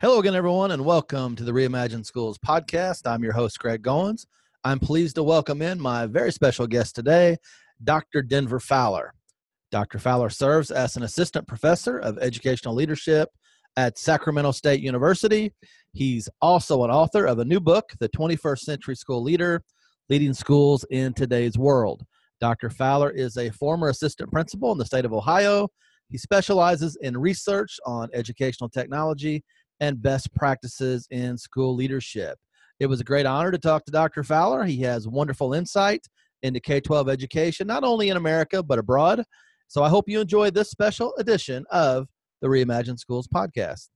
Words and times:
Hello 0.00 0.18
again, 0.18 0.34
everyone, 0.34 0.72
and 0.72 0.84
welcome 0.84 1.36
to 1.36 1.44
the 1.44 1.52
Reimagine 1.52 2.04
Schools 2.04 2.36
podcast. 2.38 3.02
I'm 3.06 3.22
your 3.22 3.32
host, 3.32 3.60
Greg 3.60 3.84
Goins. 3.84 4.26
I'm 4.64 4.80
pleased 4.80 5.14
to 5.14 5.22
welcome 5.22 5.62
in 5.62 5.80
my 5.80 6.06
very 6.06 6.32
special 6.32 6.66
guest 6.66 6.96
today, 6.96 7.36
Dr. 7.84 8.22
Denver 8.22 8.58
Fowler. 8.58 9.14
Dr. 9.70 10.00
Fowler 10.00 10.30
serves 10.30 10.72
as 10.72 10.96
an 10.96 11.04
assistant 11.04 11.46
professor 11.46 11.98
of 11.98 12.18
educational 12.18 12.74
leadership 12.74 13.28
at 13.76 13.98
Sacramento 13.98 14.50
State 14.50 14.80
University. 14.80 15.52
He's 15.92 16.28
also 16.42 16.82
an 16.82 16.90
author 16.90 17.26
of 17.26 17.38
a 17.38 17.44
new 17.44 17.60
book, 17.60 17.92
The 18.00 18.08
21st 18.08 18.58
Century 18.58 18.96
School 18.96 19.22
Leader 19.22 19.62
Leading 20.10 20.34
Schools 20.34 20.84
in 20.90 21.14
Today's 21.14 21.56
World. 21.56 22.04
Dr. 22.40 22.68
Fowler 22.68 23.10
is 23.10 23.36
a 23.36 23.48
former 23.50 23.90
assistant 23.90 24.32
principal 24.32 24.72
in 24.72 24.78
the 24.78 24.84
state 24.84 25.04
of 25.04 25.12
Ohio. 25.12 25.68
He 26.08 26.18
specializes 26.18 26.98
in 27.00 27.16
research 27.16 27.78
on 27.86 28.08
educational 28.12 28.68
technology 28.68 29.44
and 29.78 30.02
best 30.02 30.34
practices 30.34 31.06
in 31.12 31.38
school 31.38 31.76
leadership. 31.76 32.36
It 32.80 32.86
was 32.86 33.00
a 33.00 33.04
great 33.04 33.24
honor 33.24 33.52
to 33.52 33.58
talk 33.58 33.84
to 33.84 33.92
Dr. 33.92 34.24
Fowler. 34.24 34.64
He 34.64 34.80
has 34.80 35.06
wonderful 35.06 35.54
insight 35.54 36.04
into 36.42 36.58
K 36.58 36.80
12 36.80 37.08
education, 37.08 37.68
not 37.68 37.84
only 37.84 38.08
in 38.08 38.16
America, 38.16 38.64
but 38.64 38.80
abroad. 38.80 39.22
So 39.68 39.84
I 39.84 39.88
hope 39.88 40.08
you 40.08 40.18
enjoy 40.18 40.50
this 40.50 40.72
special 40.72 41.14
edition 41.18 41.64
of 41.70 42.08
the 42.42 42.48
Reimagine 42.48 42.98
Schools 42.98 43.28
podcast. 43.28 43.86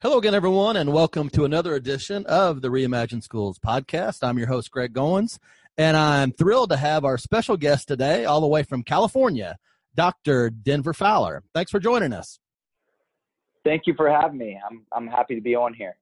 Hello 0.00 0.18
again, 0.18 0.32
everyone, 0.32 0.76
and 0.76 0.92
welcome 0.92 1.28
to 1.30 1.44
another 1.44 1.74
edition 1.74 2.24
of 2.26 2.62
the 2.62 2.68
Reimagine 2.68 3.20
Schools 3.20 3.58
podcast. 3.58 4.22
I'm 4.22 4.38
your 4.38 4.46
host, 4.46 4.70
Greg 4.70 4.94
Goins, 4.94 5.40
and 5.76 5.96
I'm 5.96 6.30
thrilled 6.30 6.70
to 6.70 6.76
have 6.76 7.04
our 7.04 7.18
special 7.18 7.56
guest 7.56 7.88
today, 7.88 8.24
all 8.24 8.40
the 8.40 8.46
way 8.46 8.62
from 8.62 8.84
California, 8.84 9.58
Dr. 9.96 10.50
Denver 10.50 10.94
Fowler. 10.94 11.42
Thanks 11.52 11.72
for 11.72 11.80
joining 11.80 12.12
us. 12.12 12.38
Thank 13.64 13.88
you 13.88 13.94
for 13.96 14.08
having 14.08 14.38
me. 14.38 14.56
I'm, 14.70 14.86
I'm 14.92 15.08
happy 15.08 15.34
to 15.34 15.40
be 15.40 15.56
on 15.56 15.74
here. 15.74 15.96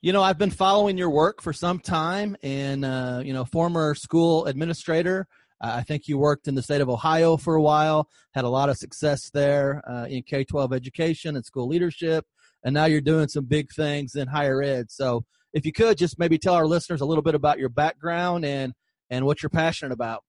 You 0.00 0.12
know, 0.12 0.22
I've 0.22 0.38
been 0.38 0.52
following 0.52 0.96
your 0.96 1.10
work 1.10 1.42
for 1.42 1.52
some 1.52 1.80
time, 1.80 2.36
and, 2.40 2.84
uh, 2.84 3.20
you 3.24 3.32
know, 3.32 3.44
former 3.44 3.96
school 3.96 4.46
administrator. 4.46 5.26
Uh, 5.60 5.72
I 5.74 5.82
think 5.82 6.06
you 6.06 6.18
worked 6.18 6.46
in 6.46 6.54
the 6.54 6.62
state 6.62 6.80
of 6.80 6.88
Ohio 6.88 7.36
for 7.36 7.56
a 7.56 7.62
while, 7.62 8.08
had 8.32 8.44
a 8.44 8.48
lot 8.48 8.68
of 8.68 8.76
success 8.76 9.28
there 9.30 9.82
uh, 9.90 10.06
in 10.06 10.22
K 10.22 10.44
12 10.44 10.72
education 10.72 11.34
and 11.34 11.44
school 11.44 11.66
leadership, 11.66 12.24
and 12.64 12.74
now 12.74 12.84
you're 12.84 13.00
doing 13.00 13.28
some 13.28 13.44
big 13.44 13.70
things 13.72 14.14
in 14.14 14.28
higher 14.28 14.62
ed. 14.62 14.90
So, 14.90 15.24
if 15.52 15.66
you 15.66 15.72
could 15.72 15.98
just 15.98 16.18
maybe 16.18 16.38
tell 16.38 16.54
our 16.54 16.66
listeners 16.66 17.00
a 17.00 17.04
little 17.04 17.22
bit 17.22 17.34
about 17.34 17.58
your 17.58 17.68
background 17.68 18.44
and 18.44 18.72
and 19.10 19.26
what 19.26 19.42
you're 19.42 19.50
passionate 19.50 19.92
about. 19.92 20.24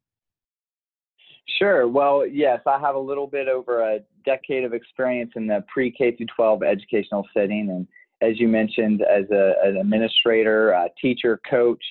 Sure. 1.57 1.87
Well, 1.87 2.25
yes, 2.25 2.61
I 2.65 2.79
have 2.79 2.95
a 2.95 2.99
little 2.99 3.27
bit 3.27 3.47
over 3.47 3.81
a 3.81 3.99
decade 4.25 4.63
of 4.63 4.73
experience 4.73 5.31
in 5.35 5.47
the 5.47 5.63
pre-K 5.71 6.15
through 6.15 6.27
12 6.35 6.63
educational 6.63 7.27
setting, 7.33 7.69
and 7.69 7.87
as 8.21 8.39
you 8.39 8.47
mentioned, 8.47 9.01
as 9.01 9.25
a, 9.31 9.53
an 9.63 9.77
administrator, 9.77 10.71
a 10.71 10.87
teacher, 11.01 11.39
coach, 11.49 11.83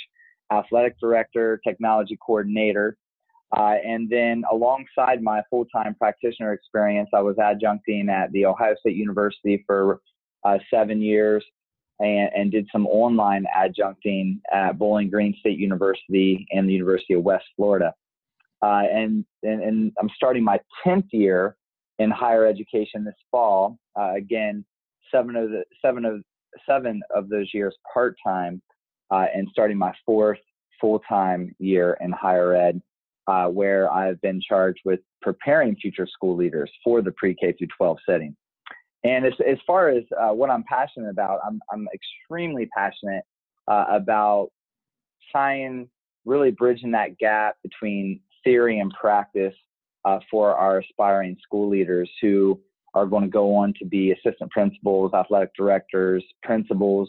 athletic 0.53 0.99
director, 0.99 1.61
technology 1.67 2.19
coordinator. 2.25 2.97
Uh, 3.55 3.75
and 3.85 4.09
then 4.09 4.43
alongside 4.51 5.23
my 5.23 5.43
full-time 5.51 5.95
practitioner 5.95 6.55
experience, 6.55 7.11
I 7.13 7.21
was 7.21 7.37
adjuncting 7.37 8.09
at 8.09 8.33
the 8.33 8.47
Ohio 8.47 8.75
State 8.81 8.97
University 8.97 9.63
for 9.67 10.01
uh, 10.45 10.59
seven 10.73 11.01
years, 11.01 11.45
and, 12.01 12.31
and 12.35 12.53
did 12.53 12.69
some 12.73 12.87
online 12.87 13.47
adjuncting 13.57 14.41
at 14.53 14.79
Bowling 14.79 15.11
Green 15.11 15.35
State 15.41 15.59
University 15.59 16.47
and 16.53 16.69
the 16.69 16.73
University 16.73 17.15
of 17.15 17.23
West 17.23 17.45
Florida. 17.57 17.95
Uh, 18.63 18.83
and, 18.93 19.25
and, 19.43 19.63
and, 19.63 19.93
I'm 20.01 20.09
starting 20.15 20.45
my 20.45 20.61
10th 20.87 21.09
year 21.11 21.57
in 21.99 22.11
higher 22.11 22.47
education 22.47 23.05
this 23.05 23.15
fall. 23.31 23.77
Uh, 23.99 24.13
again, 24.17 24.65
seven 25.13 25.35
of 25.35 25.51
the 25.51 25.65
seven 25.85 26.05
of 26.05 26.23
seven 26.69 27.03
of 27.15 27.29
those 27.29 27.51
years 27.53 27.75
part 27.93 28.17
time, 28.25 28.63
uh, 29.11 29.27
and 29.35 29.49
starting 29.51 29.77
my 29.77 29.93
fourth 30.07 30.39
full 30.81 31.01
time 31.09 31.55
year 31.59 31.97
in 32.01 32.13
higher 32.13 32.55
ed, 32.55 32.81
uh, 33.27 33.47
where 33.47 33.91
I've 33.93 34.21
been 34.21 34.41
charged 34.41 34.81
with 34.85 35.01
preparing 35.21 35.77
future 35.77 36.07
school 36.07 36.37
leaders 36.37 36.71
for 36.85 37.03
the 37.03 37.13
pre 37.13 37.35
K 37.35 37.53
through 37.53 37.69
12 37.77 37.99
setting. 38.09 38.37
And 39.05 39.27
as, 39.27 39.33
as 39.47 39.59
far 39.67 39.89
as 39.89 40.05
uh, 40.21 40.33
what 40.33 40.51
I'm 40.51 40.65
passionate 40.69 41.11
about, 41.11 41.41
I'm, 41.47 41.61
I'm 41.73 41.89
extremely 41.95 42.69
passionate 42.77 43.25
uh, 43.69 43.87
about 43.91 44.51
trying 45.31 45.89
really 46.25 46.51
bridging 46.53 46.93
that 46.93 47.19
gap 47.19 47.57
between 47.63 48.21
theory 48.45 48.79
and 48.79 48.93
practice 48.93 49.55
uh, 50.05 50.19
for 50.31 50.55
our 50.55 50.79
aspiring 50.79 51.37
school 51.43 51.69
leaders 51.69 52.11
who 52.21 52.61
are 52.95 53.07
going 53.07 53.23
to 53.23 53.29
go 53.29 53.55
on 53.55 53.73
to 53.79 53.85
be 53.85 54.13
assistant 54.13 54.51
principals, 54.51 55.13
athletic 55.15 55.51
directors, 55.57 56.25
principals, 56.43 57.09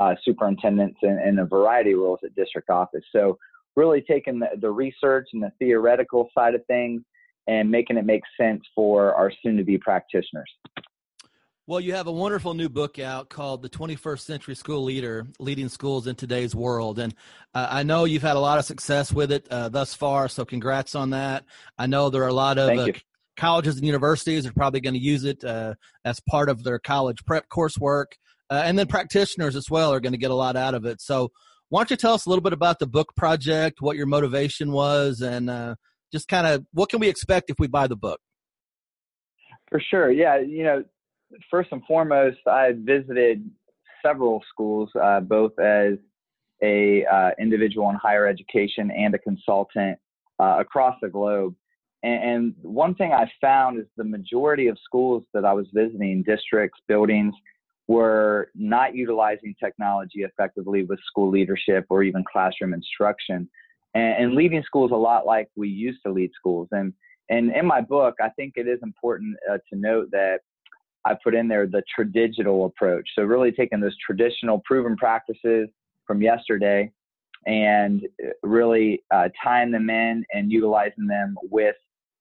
uh, 0.00 0.14
superintendents, 0.24 0.98
and, 1.02 1.18
and, 1.18 1.40
a 1.40 1.44
variety 1.44 1.92
of 1.92 1.98
roles 1.98 2.20
at 2.24 2.34
district 2.36 2.70
office. 2.70 3.02
So, 3.10 3.36
really 3.74 4.00
taking 4.00 4.38
the, 4.38 4.48
the 4.60 4.70
research 4.70 5.28
and 5.32 5.42
the 5.42 5.52
theoretical 5.58 6.28
side 6.36 6.54
of 6.54 6.64
things 6.66 7.02
and 7.48 7.70
making 7.70 7.96
it 7.96 8.04
make 8.04 8.22
sense 8.40 8.62
for 8.74 9.14
our 9.14 9.32
soon 9.42 9.56
to 9.56 9.64
be 9.64 9.78
practitioners. 9.78 10.50
Well, 11.68 11.80
you 11.80 11.92
have 11.92 12.06
a 12.06 12.12
wonderful 12.12 12.54
new 12.54 12.70
book 12.70 12.98
out 12.98 13.28
called 13.28 13.60
The 13.60 13.68
21st 13.68 14.20
Century 14.20 14.54
School 14.54 14.84
Leader 14.84 15.26
Leading 15.38 15.68
Schools 15.68 16.06
in 16.06 16.14
Today's 16.14 16.54
World. 16.54 16.98
And 16.98 17.14
uh, 17.52 17.68
I 17.70 17.82
know 17.82 18.06
you've 18.06 18.22
had 18.22 18.36
a 18.36 18.40
lot 18.40 18.58
of 18.58 18.64
success 18.64 19.12
with 19.12 19.30
it 19.30 19.46
uh, 19.50 19.68
thus 19.68 19.92
far, 19.92 20.28
so 20.28 20.46
congrats 20.46 20.94
on 20.94 21.10
that. 21.10 21.44
I 21.76 21.86
know 21.86 22.08
there 22.08 22.22
are 22.22 22.28
a 22.28 22.32
lot 22.32 22.56
of 22.56 22.70
uh, 22.70 22.92
colleges 23.36 23.76
and 23.76 23.84
universities 23.84 24.46
are 24.46 24.52
probably 24.54 24.80
going 24.80 24.94
to 24.94 24.98
use 24.98 25.24
it 25.24 25.44
uh, 25.44 25.74
as 26.06 26.20
part 26.20 26.48
of 26.48 26.64
their 26.64 26.78
college 26.78 27.22
prep 27.26 27.50
coursework. 27.50 28.12
Uh, 28.48 28.62
and 28.64 28.78
then 28.78 28.86
practitioners 28.86 29.54
as 29.54 29.68
well 29.68 29.92
are 29.92 30.00
going 30.00 30.14
to 30.14 30.18
get 30.18 30.30
a 30.30 30.34
lot 30.34 30.56
out 30.56 30.72
of 30.72 30.86
it. 30.86 31.02
So, 31.02 31.28
why 31.68 31.80
don't 31.80 31.90
you 31.90 31.98
tell 31.98 32.14
us 32.14 32.24
a 32.24 32.30
little 32.30 32.42
bit 32.42 32.54
about 32.54 32.78
the 32.78 32.86
book 32.86 33.14
project, 33.14 33.82
what 33.82 33.98
your 33.98 34.06
motivation 34.06 34.72
was, 34.72 35.20
and 35.20 35.50
uh, 35.50 35.74
just 36.14 36.28
kind 36.28 36.46
of 36.46 36.64
what 36.72 36.88
can 36.88 36.98
we 36.98 37.10
expect 37.10 37.50
if 37.50 37.56
we 37.58 37.66
buy 37.66 37.88
the 37.88 37.94
book? 37.94 38.20
For 39.68 39.82
sure. 39.90 40.10
Yeah. 40.10 40.38
You 40.38 40.64
know, 40.64 40.84
first 41.50 41.70
and 41.72 41.82
foremost, 41.84 42.38
I 42.46 42.72
visited 42.76 43.48
several 44.04 44.42
schools, 44.48 44.90
uh, 45.00 45.20
both 45.20 45.58
as 45.58 45.94
a 46.62 47.04
uh, 47.04 47.30
individual 47.38 47.90
in 47.90 47.96
higher 47.96 48.26
education 48.26 48.90
and 48.90 49.14
a 49.14 49.18
consultant 49.18 49.98
uh, 50.38 50.56
across 50.58 50.96
the 51.02 51.08
globe. 51.08 51.54
And, 52.02 52.22
and, 52.22 52.54
one 52.62 52.94
thing 52.94 53.12
I 53.12 53.30
found 53.40 53.78
is 53.80 53.86
the 53.96 54.04
majority 54.04 54.68
of 54.68 54.78
schools 54.84 55.24
that 55.34 55.44
I 55.44 55.52
was 55.52 55.66
visiting, 55.72 56.22
districts, 56.22 56.78
buildings, 56.86 57.34
were 57.88 58.50
not 58.54 58.94
utilizing 58.94 59.54
technology 59.58 60.22
effectively 60.22 60.84
with 60.84 61.00
school 61.06 61.30
leadership 61.30 61.86
or 61.88 62.02
even 62.02 62.22
classroom 62.30 62.74
instruction, 62.74 63.48
and, 63.94 64.24
and 64.24 64.34
leading 64.34 64.62
schools 64.62 64.92
a 64.92 64.96
lot 64.96 65.26
like 65.26 65.48
we 65.56 65.68
used 65.68 66.00
to 66.04 66.12
lead 66.12 66.30
schools. 66.38 66.68
And 66.70 66.92
and 67.30 67.50
in 67.54 67.66
my 67.66 67.80
book, 67.80 68.14
I 68.22 68.30
think 68.30 68.54
it 68.56 68.66
is 68.66 68.78
important 68.82 69.36
uh, 69.50 69.58
to 69.70 69.78
note 69.78 70.10
that 70.12 70.40
I 71.06 71.14
put 71.22 71.34
in 71.34 71.48
there 71.48 71.66
the 71.66 71.82
tradigital 71.94 72.66
approach. 72.66 73.08
So 73.14 73.22
really 73.22 73.52
taking 73.52 73.80
those 73.80 73.96
traditional 74.04 74.60
proven 74.64 74.96
practices 74.96 75.68
from 76.06 76.22
yesterday 76.22 76.90
and 77.46 78.06
really 78.42 79.02
uh, 79.12 79.28
tying 79.42 79.70
them 79.70 79.90
in 79.90 80.24
and 80.32 80.50
utilizing 80.50 81.06
them 81.06 81.36
with 81.50 81.76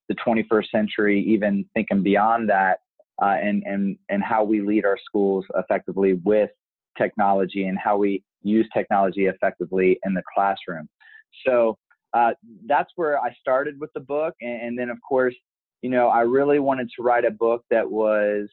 the 0.09 0.15
21st 0.15 0.69
century, 0.71 1.21
even 1.27 1.65
thinking 1.73 2.03
beyond 2.03 2.49
that, 2.49 2.79
uh, 3.21 3.35
and 3.41 3.63
and 3.65 3.97
and 4.09 4.23
how 4.23 4.43
we 4.43 4.61
lead 4.61 4.85
our 4.85 4.97
schools 5.03 5.43
effectively 5.55 6.13
with 6.23 6.49
technology 6.97 7.67
and 7.67 7.77
how 7.77 7.97
we 7.97 8.23
use 8.43 8.67
technology 8.73 9.25
effectively 9.25 9.99
in 10.05 10.13
the 10.13 10.23
classroom. 10.33 10.87
So 11.45 11.77
uh, 12.13 12.31
that's 12.65 12.91
where 12.95 13.19
I 13.19 13.35
started 13.39 13.79
with 13.79 13.91
the 13.93 13.99
book, 13.99 14.35
and, 14.41 14.61
and 14.61 14.79
then 14.79 14.89
of 14.89 14.97
course, 15.07 15.35
you 15.81 15.89
know, 15.89 16.07
I 16.07 16.21
really 16.21 16.59
wanted 16.59 16.89
to 16.95 17.03
write 17.03 17.25
a 17.25 17.31
book 17.31 17.63
that 17.69 17.89
was 17.89 18.47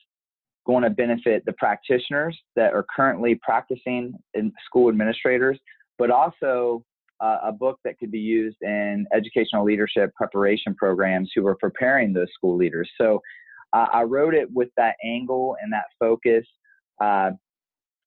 going 0.67 0.83
to 0.83 0.91
benefit 0.91 1.45
the 1.45 1.53
practitioners 1.55 2.39
that 2.57 2.73
are 2.73 2.87
currently 2.95 3.39
practicing 3.43 4.15
in 4.35 4.53
school 4.65 4.89
administrators, 4.89 5.59
but 5.99 6.11
also 6.11 6.85
uh, 7.21 7.39
a 7.45 7.53
book 7.53 7.79
that 7.85 7.99
could 7.99 8.11
be 8.11 8.19
used 8.19 8.57
in 8.63 9.07
educational 9.15 9.65
leadership 9.65 10.11
preparation 10.15 10.75
programs 10.75 11.31
who 11.35 11.47
are 11.47 11.55
preparing 11.55 12.13
those 12.13 12.29
school 12.35 12.57
leaders. 12.57 12.91
So 13.01 13.21
uh, 13.73 13.87
I 13.93 14.03
wrote 14.03 14.35
it 14.35 14.49
with 14.53 14.69
that 14.77 14.97
angle 15.05 15.57
and 15.63 15.73
that 15.73 15.85
focus, 15.99 16.47
uh, 17.01 17.31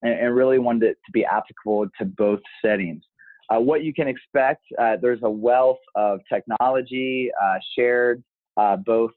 and, 0.01 0.13
and, 0.13 0.36
really 0.36 0.60
wanted 0.60 0.83
it 0.83 0.98
to 1.06 1.12
be 1.12 1.25
applicable 1.25 1.88
to 2.00 2.06
both 2.06 2.39
settings. 2.63 3.03
Uh, 3.50 3.60
what 3.60 3.83
you 3.83 3.94
can 3.94 4.07
expect, 4.07 4.63
uh, 4.80 4.95
there's 5.01 5.21
a 5.24 5.30
wealth 5.30 5.80
of 5.95 6.19
technology 6.31 7.30
uh, 7.42 7.57
shared 7.77 8.24
both 8.86 9.12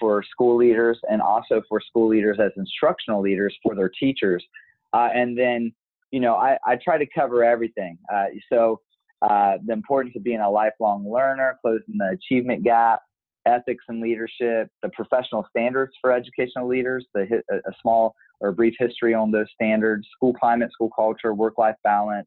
for 0.00 0.22
school 0.22 0.56
leaders 0.56 0.98
and 1.10 1.20
also 1.20 1.62
for 1.68 1.80
school 1.80 2.08
leaders 2.08 2.38
as 2.40 2.52
instructional 2.56 3.20
leaders 3.20 3.54
for 3.62 3.74
their 3.74 3.88
teachers. 3.88 4.44
Uh, 4.92 5.08
and 5.14 5.36
then, 5.36 5.72
you 6.10 6.20
know, 6.20 6.34
I, 6.34 6.58
I 6.66 6.76
try 6.82 6.98
to 6.98 7.06
cover 7.14 7.44
everything. 7.44 7.98
Uh, 8.12 8.26
so 8.50 8.80
uh, 9.22 9.58
the 9.66 9.72
importance 9.72 10.14
of 10.16 10.24
being 10.24 10.40
a 10.40 10.50
lifelong 10.50 11.10
learner, 11.10 11.58
closing 11.62 11.96
the 11.98 12.16
achievement 12.18 12.62
gap, 12.62 13.00
ethics 13.46 13.84
and 13.88 14.00
leadership, 14.00 14.68
the 14.82 14.88
professional 14.92 15.46
standards 15.50 15.92
for 16.00 16.12
educational 16.12 16.68
leaders, 16.68 17.06
the, 17.14 17.42
a 17.50 17.72
small 17.80 18.14
or 18.40 18.52
brief 18.52 18.74
history 18.78 19.14
on 19.14 19.30
those 19.30 19.46
standards, 19.54 20.06
school 20.14 20.34
climate, 20.34 20.70
school 20.72 20.90
culture, 20.94 21.32
work-life 21.32 21.76
balance, 21.84 22.26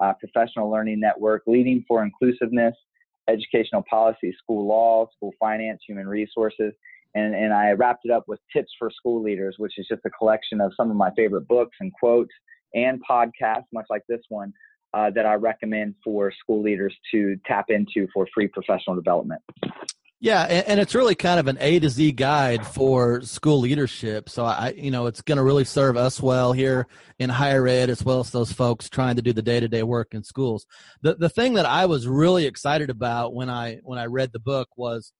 uh, 0.00 0.12
professional 0.20 0.70
learning 0.70 1.00
network, 1.00 1.42
leading 1.46 1.84
for 1.88 2.02
inclusiveness, 2.02 2.74
educational 3.28 3.84
policy, 3.88 4.34
school 4.42 4.66
law, 4.66 5.08
school 5.16 5.32
finance, 5.38 5.80
human 5.86 6.06
resources. 6.08 6.72
And, 7.14 7.34
and 7.34 7.52
I 7.52 7.72
wrapped 7.72 8.04
it 8.04 8.10
up 8.10 8.24
with 8.26 8.40
tips 8.54 8.72
for 8.78 8.90
school 8.90 9.22
leaders, 9.22 9.56
which 9.58 9.78
is 9.78 9.86
just 9.86 10.00
a 10.06 10.10
collection 10.10 10.60
of 10.60 10.72
some 10.76 10.90
of 10.90 10.96
my 10.96 11.10
favorite 11.16 11.46
books 11.46 11.76
and 11.80 11.92
quotes 11.92 12.32
and 12.74 13.02
podcasts, 13.08 13.66
much 13.72 13.86
like 13.90 14.02
this 14.08 14.22
one, 14.28 14.52
uh, 14.94 15.10
that 15.10 15.26
I 15.26 15.34
recommend 15.34 15.94
for 16.02 16.32
school 16.32 16.62
leaders 16.62 16.94
to 17.12 17.36
tap 17.46 17.66
into 17.68 18.08
for 18.14 18.26
free 18.34 18.48
professional 18.48 18.96
development. 18.96 19.42
Yeah, 20.22 20.42
and, 20.44 20.68
and, 20.68 20.80
it's 20.80 20.94
really 20.94 21.16
kind 21.16 21.40
of 21.40 21.48
an 21.48 21.58
A 21.58 21.80
to 21.80 21.90
Z 21.90 22.12
guide 22.12 22.64
for 22.64 23.22
school 23.22 23.58
leadership. 23.58 24.28
So 24.28 24.44
I, 24.44 24.72
you 24.76 24.92
know, 24.92 25.06
it's 25.06 25.20
going 25.20 25.38
to 25.38 25.42
really 25.42 25.64
serve 25.64 25.96
us 25.96 26.22
well 26.22 26.52
here 26.52 26.86
in 27.18 27.28
higher 27.28 27.66
ed, 27.66 27.90
as 27.90 28.04
well 28.04 28.20
as 28.20 28.30
those 28.30 28.52
folks 28.52 28.88
trying 28.88 29.16
to 29.16 29.22
do 29.22 29.32
the 29.32 29.42
day 29.42 29.58
to 29.58 29.66
day 29.66 29.82
work 29.82 30.14
in 30.14 30.22
schools. 30.22 30.64
The 31.02 31.16
the 31.16 31.28
thing 31.28 31.54
that 31.54 31.66
I 31.66 31.86
was 31.86 32.06
really 32.06 32.46
excited 32.46 32.88
about 32.88 33.34
when 33.34 33.50
I 33.50 33.80
when 33.82 33.98
I 33.98 34.06
read 34.06 34.30
the 34.32 34.38
book 34.38 34.68
was, 34.76 35.12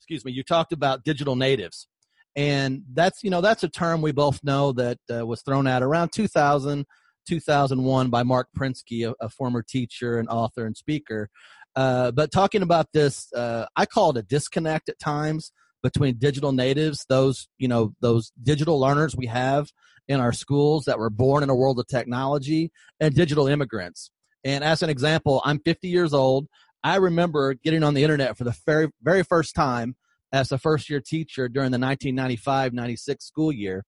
excuse 0.00 0.24
me, 0.24 0.32
you 0.32 0.42
talked 0.42 0.72
about 0.72 1.04
digital 1.04 1.36
natives, 1.36 1.86
and 2.34 2.82
that's 2.92 3.22
you 3.22 3.30
know 3.30 3.42
that's 3.42 3.62
a 3.62 3.68
term 3.68 4.02
we 4.02 4.10
both 4.10 4.42
know 4.42 4.72
that 4.72 4.98
uh, 5.08 5.24
was 5.24 5.42
thrown 5.42 5.68
out 5.68 5.84
around 5.84 6.10
2000 6.10 6.84
2001 7.26 8.10
by 8.10 8.22
Marc 8.22 8.48
Prensky, 8.56 9.08
a, 9.08 9.14
a 9.24 9.28
former 9.28 9.62
teacher 9.62 10.18
and 10.18 10.28
author 10.28 10.66
and 10.66 10.76
speaker. 10.76 11.28
Uh, 11.74 12.10
but 12.10 12.30
talking 12.30 12.62
about 12.62 12.88
this, 12.92 13.32
uh, 13.32 13.66
I 13.76 13.86
call 13.86 14.10
it 14.10 14.16
a 14.18 14.22
disconnect 14.22 14.88
at 14.88 14.98
times 14.98 15.52
between 15.82 16.16
digital 16.18 16.52
natives, 16.52 17.04
those 17.08 17.48
you 17.58 17.68
know 17.68 17.94
those 18.00 18.32
digital 18.42 18.78
learners 18.78 19.16
we 19.16 19.26
have 19.26 19.68
in 20.08 20.20
our 20.20 20.32
schools 20.32 20.84
that 20.84 20.98
were 20.98 21.10
born 21.10 21.42
in 21.42 21.50
a 21.50 21.54
world 21.54 21.78
of 21.78 21.86
technology, 21.86 22.70
and 23.00 23.14
digital 23.14 23.46
immigrants. 23.46 24.10
And 24.44 24.64
as 24.64 24.82
an 24.82 24.90
example, 24.90 25.40
I'm 25.44 25.60
50 25.60 25.88
years 25.88 26.12
old. 26.12 26.46
I 26.84 26.96
remember 26.96 27.54
getting 27.54 27.84
on 27.84 27.94
the 27.94 28.02
internet 28.02 28.36
for 28.36 28.44
the 28.44 28.56
very 28.66 28.90
very 29.02 29.22
first 29.22 29.54
time 29.54 29.96
as 30.32 30.50
a 30.50 30.58
first 30.58 30.88
year 30.88 31.00
teacher 31.00 31.48
during 31.48 31.70
the 31.70 31.78
1995-96 31.78 33.22
school 33.22 33.52
year. 33.52 33.84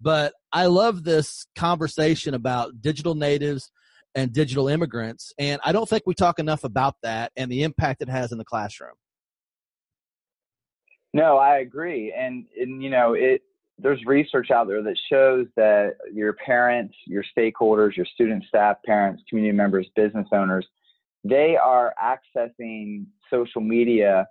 But 0.00 0.32
I 0.52 0.66
love 0.66 1.04
this 1.04 1.46
conversation 1.56 2.34
about 2.34 2.80
digital 2.80 3.14
natives 3.14 3.70
and 4.14 4.32
digital 4.32 4.68
immigrants. 4.68 5.32
And 5.38 5.60
I 5.64 5.72
don't 5.72 5.88
think 5.88 6.04
we 6.06 6.14
talk 6.14 6.38
enough 6.38 6.64
about 6.64 6.96
that 7.02 7.32
and 7.36 7.50
the 7.50 7.62
impact 7.62 8.02
it 8.02 8.08
has 8.08 8.32
in 8.32 8.38
the 8.38 8.44
classroom. 8.44 8.94
No, 11.14 11.36
I 11.36 11.58
agree. 11.58 12.12
And, 12.16 12.46
and 12.60 12.82
you 12.82 12.90
know, 12.90 13.14
it, 13.14 13.42
there's 13.78 14.04
research 14.04 14.50
out 14.50 14.66
there 14.66 14.82
that 14.82 14.96
shows 15.10 15.46
that 15.56 15.94
your 16.12 16.32
parents, 16.34 16.94
your 17.06 17.24
stakeholders, 17.36 17.96
your 17.96 18.06
student, 18.06 18.44
staff, 18.48 18.76
parents, 18.84 19.22
community 19.28 19.56
members, 19.56 19.86
business 19.94 20.26
owners, 20.32 20.66
they 21.24 21.56
are 21.56 21.94
accessing 22.02 23.06
social 23.30 23.60
media 23.60 24.26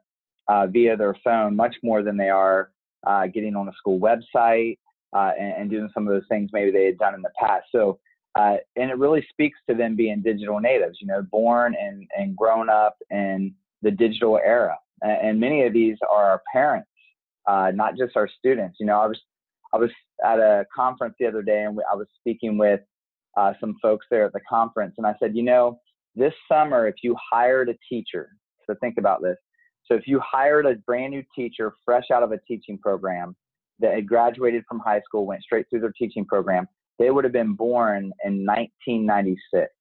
uh, 0.47 0.67
via 0.67 0.95
their 0.95 1.15
phone 1.23 1.55
much 1.55 1.75
more 1.83 2.03
than 2.03 2.17
they 2.17 2.29
are 2.29 2.71
uh, 3.05 3.27
getting 3.27 3.55
on 3.55 3.67
a 3.67 3.73
school 3.73 3.99
website 3.99 4.77
uh, 5.13 5.31
and, 5.39 5.53
and, 5.53 5.69
doing 5.69 5.89
some 5.93 6.07
of 6.07 6.13
those 6.13 6.27
things 6.29 6.49
maybe 6.51 6.71
they 6.71 6.85
had 6.85 6.97
done 6.97 7.15
in 7.15 7.21
the 7.21 7.31
past. 7.39 7.65
So 7.71 7.99
uh, 8.37 8.57
and 8.75 8.91
it 8.91 8.97
really 8.97 9.25
speaks 9.31 9.57
to 9.67 9.75
them 9.75 9.95
being 9.95 10.21
digital 10.21 10.59
natives, 10.59 10.99
you 11.01 11.07
know, 11.07 11.23
born 11.31 11.75
and, 11.79 12.07
and 12.15 12.35
grown 12.35 12.69
up 12.69 12.97
in 13.09 13.53
the 13.81 13.89
digital 13.89 14.39
era. 14.43 14.77
And 15.01 15.39
many 15.39 15.63
of 15.65 15.73
these 15.73 15.97
are 16.07 16.23
our 16.31 16.41
parents, 16.51 16.89
uh, 17.47 17.71
not 17.73 17.97
just 17.97 18.15
our 18.15 18.27
students. 18.27 18.77
You 18.79 18.85
know, 18.85 18.99
I 18.99 19.07
was 19.07 19.19
I 19.73 19.77
was 19.77 19.89
at 20.23 20.39
a 20.39 20.65
conference 20.75 21.15
the 21.19 21.27
other 21.27 21.41
day, 21.41 21.63
and 21.63 21.77
I 21.91 21.95
was 21.95 22.07
speaking 22.19 22.57
with 22.57 22.79
uh, 23.35 23.53
some 23.59 23.75
folks 23.81 24.07
there 24.09 24.25
at 24.25 24.33
the 24.33 24.39
conference, 24.49 24.95
and 24.97 25.05
I 25.05 25.13
said, 25.19 25.35
you 25.35 25.43
know, 25.43 25.79
this 26.15 26.33
summer, 26.51 26.87
if 26.87 26.95
you 27.03 27.15
hired 27.31 27.69
a 27.69 27.75
teacher, 27.87 28.29
so 28.65 28.75
think 28.81 28.95
about 28.97 29.21
this. 29.21 29.37
So 29.85 29.93
if 29.93 30.07
you 30.07 30.19
hired 30.19 30.65
a 30.65 30.75
brand 30.75 31.11
new 31.11 31.23
teacher, 31.35 31.73
fresh 31.85 32.05
out 32.11 32.23
of 32.23 32.31
a 32.31 32.39
teaching 32.47 32.77
program, 32.77 33.35
that 33.79 33.93
had 33.93 34.07
graduated 34.07 34.63
from 34.67 34.79
high 34.79 35.01
school, 35.01 35.25
went 35.25 35.43
straight 35.43 35.65
through 35.69 35.81
their 35.81 35.93
teaching 35.97 36.25
program, 36.25 36.67
they 36.99 37.11
would 37.11 37.23
have 37.23 37.33
been 37.33 37.53
born 37.53 38.11
in 38.23 38.45
1996. 38.45 39.71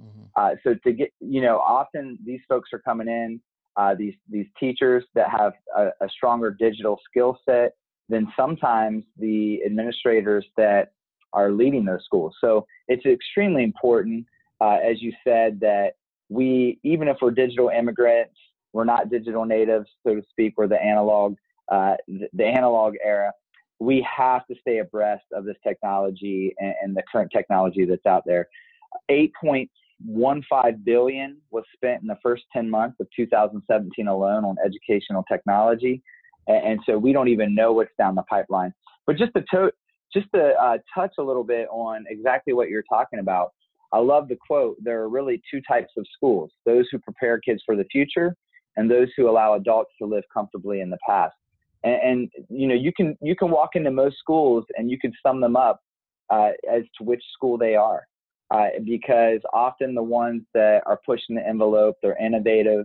Mm-hmm. 0.00 0.22
Uh, 0.36 0.50
so 0.62 0.74
to 0.84 0.92
get, 0.92 1.12
you 1.20 1.40
know, 1.40 1.58
often 1.58 2.18
these 2.24 2.40
folks 2.48 2.70
are 2.72 2.78
coming 2.78 3.08
in, 3.08 3.40
uh, 3.76 3.94
these 3.94 4.14
these 4.28 4.46
teachers 4.58 5.04
that 5.14 5.30
have 5.30 5.52
a, 5.76 5.88
a 6.04 6.08
stronger 6.08 6.50
digital 6.58 6.98
skill 7.08 7.38
set 7.48 7.72
than 8.08 8.26
sometimes 8.36 9.04
the 9.18 9.62
administrators 9.64 10.44
that 10.56 10.92
are 11.32 11.52
leading 11.52 11.84
those 11.84 12.04
schools. 12.04 12.34
So 12.40 12.66
it's 12.88 13.06
extremely 13.06 13.62
important, 13.62 14.26
uh, 14.60 14.78
as 14.84 15.00
you 15.00 15.12
said, 15.24 15.60
that 15.60 15.92
we, 16.28 16.78
even 16.82 17.08
if 17.08 17.18
we're 17.22 17.30
digital 17.30 17.68
immigrants, 17.68 18.34
we're 18.72 18.84
not 18.84 19.10
digital 19.10 19.44
natives, 19.44 19.88
so 20.06 20.14
to 20.14 20.22
speak, 20.30 20.54
we're 20.56 20.66
the 20.66 20.80
analog, 20.80 21.36
uh, 21.70 21.94
the, 22.08 22.28
the 22.32 22.44
analog 22.44 22.94
era 23.04 23.32
we 23.80 24.06
have 24.16 24.46
to 24.46 24.54
stay 24.60 24.78
abreast 24.78 25.24
of 25.32 25.44
this 25.44 25.56
technology 25.66 26.54
and, 26.58 26.74
and 26.82 26.96
the 26.96 27.02
current 27.10 27.32
technology 27.34 27.86
that's 27.86 28.04
out 28.06 28.22
there. 28.26 28.46
8.15 29.10 30.84
billion 30.84 31.38
was 31.50 31.64
spent 31.74 32.02
in 32.02 32.06
the 32.06 32.18
first 32.22 32.44
10 32.52 32.68
months 32.68 32.98
of 33.00 33.08
2017 33.16 34.06
alone 34.06 34.44
on 34.44 34.56
educational 34.64 35.24
technology, 35.24 36.02
and, 36.46 36.72
and 36.72 36.80
so 36.84 36.98
we 36.98 37.12
don't 37.12 37.28
even 37.28 37.54
know 37.54 37.72
what's 37.72 37.90
down 37.98 38.14
the 38.14 38.22
pipeline. 38.24 38.72
But 39.06 39.16
just 39.16 39.32
to 39.34 39.42
to- 39.52 39.72
just 40.12 40.26
to 40.34 40.54
uh, 40.60 40.78
touch 40.92 41.12
a 41.20 41.22
little 41.22 41.44
bit 41.44 41.68
on 41.70 42.04
exactly 42.08 42.52
what 42.52 42.68
you're 42.68 42.82
talking 42.90 43.20
about, 43.20 43.52
I 43.92 43.98
love 43.98 44.26
the 44.26 44.36
quote. 44.44 44.76
There 44.82 45.00
are 45.02 45.08
really 45.08 45.40
two 45.48 45.60
types 45.68 45.92
of 45.96 46.04
schools: 46.12 46.50
those 46.66 46.86
who 46.90 46.98
prepare 46.98 47.38
kids 47.38 47.62
for 47.64 47.76
the 47.76 47.84
future, 47.92 48.34
and 48.76 48.90
those 48.90 49.06
who 49.16 49.30
allow 49.30 49.54
adults 49.54 49.92
to 50.00 50.06
live 50.06 50.24
comfortably 50.34 50.80
in 50.80 50.90
the 50.90 50.98
past 51.08 51.34
and, 51.82 52.02
and, 52.02 52.30
you 52.48 52.66
know 52.66 52.74
you 52.74 52.92
can 52.92 53.16
you 53.20 53.34
can 53.34 53.50
walk 53.50 53.70
into 53.74 53.90
most 53.90 54.18
schools 54.18 54.64
and 54.76 54.90
you 54.90 54.98
can 54.98 55.12
sum 55.24 55.40
them 55.40 55.56
up 55.56 55.80
uh, 56.30 56.50
as 56.70 56.82
to 56.96 57.04
which 57.04 57.22
school 57.32 57.56
they 57.58 57.74
are 57.74 58.06
uh, 58.50 58.68
because 58.84 59.40
often 59.52 59.94
the 59.94 60.02
ones 60.02 60.42
that 60.54 60.82
are 60.86 61.00
pushing 61.06 61.36
the 61.36 61.46
envelope 61.46 61.96
they're 62.02 62.18
innovative 62.24 62.84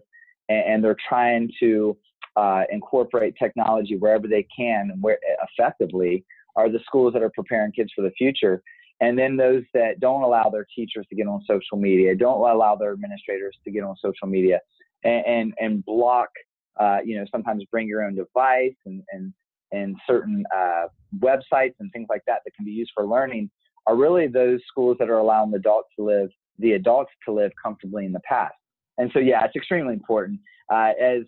and, 0.49 0.65
and 0.65 0.83
they're 0.83 0.97
trying 1.07 1.49
to 1.59 1.97
uh, 2.35 2.63
incorporate 2.71 3.35
technology 3.37 3.95
wherever 3.97 4.27
they 4.27 4.45
can 4.55 4.89
and 4.91 5.01
where 5.01 5.17
effectively 5.57 6.25
are 6.55 6.69
the 6.69 6.79
schools 6.85 7.13
that 7.13 7.21
are 7.21 7.31
preparing 7.31 7.71
kids 7.71 7.91
for 7.95 8.01
the 8.01 8.11
future. 8.11 8.61
And 9.01 9.17
then 9.17 9.35
those 9.35 9.63
that 9.73 9.99
don't 9.99 10.21
allow 10.21 10.49
their 10.49 10.65
teachers 10.73 11.05
to 11.09 11.15
get 11.15 11.27
on 11.27 11.43
social 11.47 11.77
media 11.77 12.15
don't 12.15 12.39
allow 12.49 12.75
their 12.75 12.93
administrators 12.93 13.55
to 13.65 13.71
get 13.71 13.83
on 13.83 13.95
social 14.01 14.27
media 14.27 14.59
and, 15.03 15.25
and, 15.25 15.53
and 15.59 15.85
block 15.85 16.29
uh, 16.77 16.99
you 17.03 17.17
know, 17.17 17.25
sometimes 17.31 17.63
bring 17.71 17.87
your 17.87 18.03
own 18.03 18.15
device 18.15 18.75
and, 18.85 19.01
and, 19.11 19.33
and 19.71 19.95
certain 20.07 20.45
uh, 20.55 20.85
websites 21.19 21.73
and 21.79 21.91
things 21.91 22.07
like 22.09 22.21
that 22.27 22.41
that 22.45 22.51
can 22.55 22.65
be 22.65 22.71
used 22.71 22.91
for 22.93 23.05
learning 23.05 23.49
are 23.87 23.95
really 23.95 24.27
those 24.27 24.59
schools 24.67 24.97
that 24.99 25.09
are 25.09 25.17
allowing 25.17 25.51
the 25.51 25.57
adults 25.57 25.89
to 25.97 26.03
live, 26.03 26.29
the 26.59 26.73
adults 26.73 27.11
to 27.25 27.31
live 27.31 27.51
comfortably 27.61 28.05
in 28.05 28.11
the 28.11 28.19
past. 28.21 28.55
And 28.97 29.11
so, 29.13 29.19
yeah, 29.19 29.43
it's 29.45 29.55
extremely 29.55 29.93
important. 29.93 30.39
Uh, 30.71 30.91
as 30.99 31.23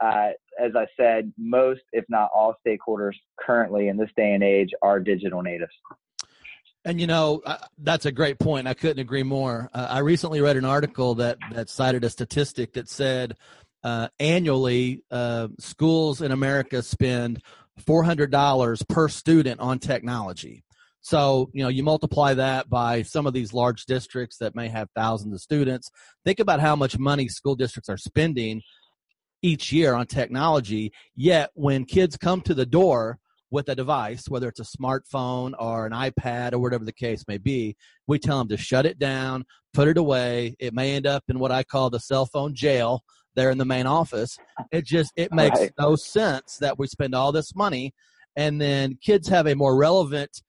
uh, 0.00 0.28
as 0.60 0.72
I 0.76 0.86
said, 0.96 1.32
most, 1.36 1.80
if 1.92 2.04
not 2.08 2.30
all, 2.32 2.54
stakeholders 2.66 3.14
currently 3.38 3.88
in 3.88 3.96
this 3.96 4.10
day 4.16 4.32
and 4.32 4.44
age 4.44 4.70
are 4.80 5.00
digital 5.00 5.42
natives. 5.42 5.72
And 6.84 7.00
you 7.00 7.06
know 7.06 7.42
uh, 7.44 7.58
that's 7.78 8.06
a 8.06 8.12
great 8.12 8.38
point. 8.38 8.68
I 8.68 8.74
couldn't 8.74 9.00
agree 9.00 9.24
more. 9.24 9.68
Uh, 9.74 9.88
I 9.90 9.98
recently 9.98 10.40
read 10.40 10.56
an 10.56 10.64
article 10.64 11.16
that 11.16 11.38
that 11.52 11.68
cited 11.68 12.04
a 12.04 12.10
statistic 12.10 12.74
that 12.74 12.88
said 12.88 13.36
uh, 13.88 14.08
annually, 14.20 15.02
uh, 15.10 15.48
schools 15.58 16.20
in 16.20 16.30
America 16.30 16.82
spend 16.82 17.40
$400 17.80 18.88
per 18.88 19.08
student 19.08 19.60
on 19.60 19.78
technology. 19.78 20.62
So, 21.00 21.48
you 21.54 21.62
know, 21.62 21.70
you 21.70 21.82
multiply 21.82 22.34
that 22.34 22.68
by 22.68 23.00
some 23.00 23.26
of 23.26 23.32
these 23.32 23.54
large 23.54 23.86
districts 23.86 24.36
that 24.38 24.54
may 24.54 24.68
have 24.68 24.88
thousands 24.94 25.32
of 25.32 25.40
students. 25.40 25.90
Think 26.22 26.38
about 26.38 26.60
how 26.60 26.76
much 26.76 26.98
money 26.98 27.28
school 27.28 27.54
districts 27.54 27.88
are 27.88 27.96
spending 27.96 28.60
each 29.42 29.72
year 29.72 29.94
on 29.94 30.06
technology. 30.06 30.92
Yet, 31.16 31.48
when 31.54 31.86
kids 31.86 32.18
come 32.18 32.42
to 32.42 32.52
the 32.52 32.66
door 32.66 33.18
with 33.50 33.70
a 33.70 33.74
device, 33.74 34.28
whether 34.28 34.48
it's 34.48 34.60
a 34.60 34.76
smartphone 34.76 35.54
or 35.58 35.86
an 35.86 35.92
iPad 35.92 36.52
or 36.52 36.58
whatever 36.58 36.84
the 36.84 36.92
case 36.92 37.24
may 37.26 37.38
be, 37.38 37.74
we 38.06 38.18
tell 38.18 38.36
them 38.36 38.48
to 38.48 38.58
shut 38.58 38.84
it 38.84 38.98
down, 38.98 39.46
put 39.72 39.88
it 39.88 39.96
away. 39.96 40.56
It 40.58 40.74
may 40.74 40.94
end 40.94 41.06
up 41.06 41.24
in 41.28 41.38
what 41.38 41.52
I 41.52 41.62
call 41.62 41.88
the 41.88 42.00
cell 42.00 42.26
phone 42.26 42.54
jail 42.54 43.02
there 43.38 43.50
in 43.50 43.58
the 43.58 43.64
main 43.64 43.86
office. 43.86 44.36
It 44.72 44.84
just 44.84 45.12
it 45.16 45.32
makes 45.32 45.60
right. 45.60 45.72
no 45.78 45.96
sense 45.96 46.58
that 46.58 46.78
we 46.78 46.86
spend 46.86 47.14
all 47.14 47.32
this 47.32 47.54
money 47.54 47.94
and 48.38 48.60
then 48.60 48.96
kids 49.02 49.28
have 49.28 49.46
a 49.46 49.54
more 49.56 49.76
relevant 49.76 50.42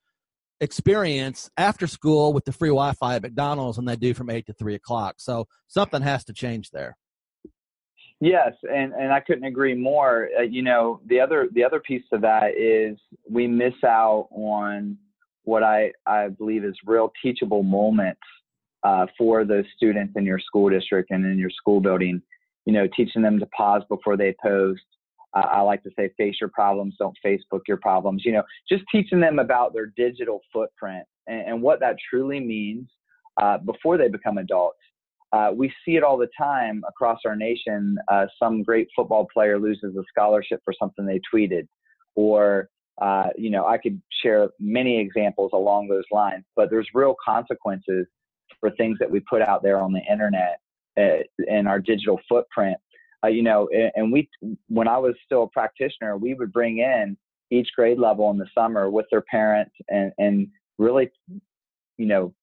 experience 0.61 1.49
after 1.57 1.87
school 1.87 2.33
with 2.33 2.45
the 2.45 2.51
free 2.51 2.69
Wi-Fi 2.69 3.15
at 3.15 3.23
McDonald's 3.23 3.77
than 3.77 3.85
they 3.85 3.95
do 3.95 4.13
from 4.13 4.29
eight 4.29 4.45
to 4.45 4.53
three 4.53 4.75
o'clock. 4.75 5.15
So 5.17 5.47
something 5.67 6.01
has 6.01 6.23
to 6.25 6.33
change 6.33 6.69
there. 6.69 6.97
Yes, 8.21 8.51
and 8.69 8.93
and 8.93 9.13
I 9.13 9.21
couldn't 9.21 9.45
agree 9.45 9.73
more. 9.73 10.27
Uh, 10.37 10.41
you 10.41 10.61
know, 10.61 10.99
the 11.07 11.19
other 11.19 11.47
the 11.53 11.63
other 11.63 11.79
piece 11.79 12.03
of 12.11 12.21
that 12.21 12.57
is 12.57 12.99
we 13.29 13.47
miss 13.47 13.73
out 13.85 14.27
on 14.31 14.97
what 15.43 15.63
I 15.63 15.93
I 16.05 16.27
believe 16.27 16.65
is 16.65 16.75
real 16.85 17.11
teachable 17.23 17.63
moments 17.63 18.21
uh, 18.83 19.07
for 19.17 19.45
those 19.45 19.65
students 19.75 20.13
in 20.17 20.25
your 20.25 20.39
school 20.39 20.69
district 20.69 21.11
and 21.11 21.25
in 21.25 21.39
your 21.39 21.49
school 21.49 21.79
building. 21.79 22.21
You 22.65 22.73
know, 22.73 22.87
teaching 22.95 23.21
them 23.21 23.39
to 23.39 23.45
pause 23.47 23.83
before 23.89 24.17
they 24.17 24.35
post. 24.41 24.81
Uh, 25.33 25.45
I 25.45 25.61
like 25.61 25.83
to 25.83 25.91
say, 25.95 26.09
face 26.17 26.35
your 26.41 26.49
problems, 26.49 26.95
don't 26.97 27.17
Facebook 27.25 27.61
your 27.67 27.77
problems. 27.77 28.23
You 28.25 28.33
know, 28.33 28.43
just 28.67 28.83
teaching 28.91 29.19
them 29.19 29.39
about 29.39 29.73
their 29.73 29.87
digital 29.95 30.41
footprint 30.51 31.05
and, 31.27 31.41
and 31.47 31.61
what 31.61 31.79
that 31.81 31.97
truly 32.09 32.39
means 32.39 32.89
uh, 33.41 33.59
before 33.59 33.97
they 33.97 34.07
become 34.07 34.37
adults 34.37 34.79
uh, 35.31 35.51
we 35.55 35.71
see 35.85 35.95
it 35.95 36.03
all 36.03 36.17
the 36.17 36.29
time 36.37 36.83
across 36.87 37.19
our 37.25 37.35
nation. 37.35 37.97
Uh, 38.07 38.25
some 38.41 38.63
great 38.63 38.87
football 38.95 39.27
player 39.31 39.59
loses 39.59 39.95
a 39.95 40.03
scholarship 40.09 40.61
for 40.65 40.73
something 40.77 41.05
they 41.05 41.21
tweeted, 41.33 41.67
or 42.15 42.69
uh, 43.01 43.27
you 43.37 43.49
know, 43.49 43.65
I 43.65 43.77
could 43.77 44.01
share 44.21 44.49
many 44.59 44.99
examples 44.99 45.51
along 45.53 45.87
those 45.87 46.03
lines. 46.11 46.43
But 46.55 46.69
there's 46.69 46.87
real 46.93 47.15
consequences 47.23 48.07
for 48.59 48.71
things 48.71 48.97
that 48.99 49.09
we 49.09 49.21
put 49.21 49.41
out 49.41 49.63
there 49.63 49.79
on 49.79 49.93
the 49.93 50.01
internet 50.11 50.59
and 51.47 51.67
our 51.67 51.79
digital 51.79 52.19
footprint. 52.27 52.77
Uh, 53.23 53.27
you 53.27 53.43
know, 53.43 53.67
and 53.95 54.11
we, 54.11 54.29
when 54.67 54.87
I 54.87 54.97
was 54.97 55.13
still 55.25 55.43
a 55.43 55.49
practitioner, 55.49 56.17
we 56.17 56.33
would 56.35 56.53
bring 56.53 56.77
in 56.79 57.17
each 57.51 57.69
grade 57.75 57.99
level 57.99 58.29
in 58.31 58.37
the 58.37 58.47
summer 58.55 58.89
with 58.89 59.05
their 59.11 59.21
parents 59.21 59.75
and 59.89 60.11
and 60.17 60.47
really, 60.77 61.09
you 61.97 62.05
know, 62.05 62.33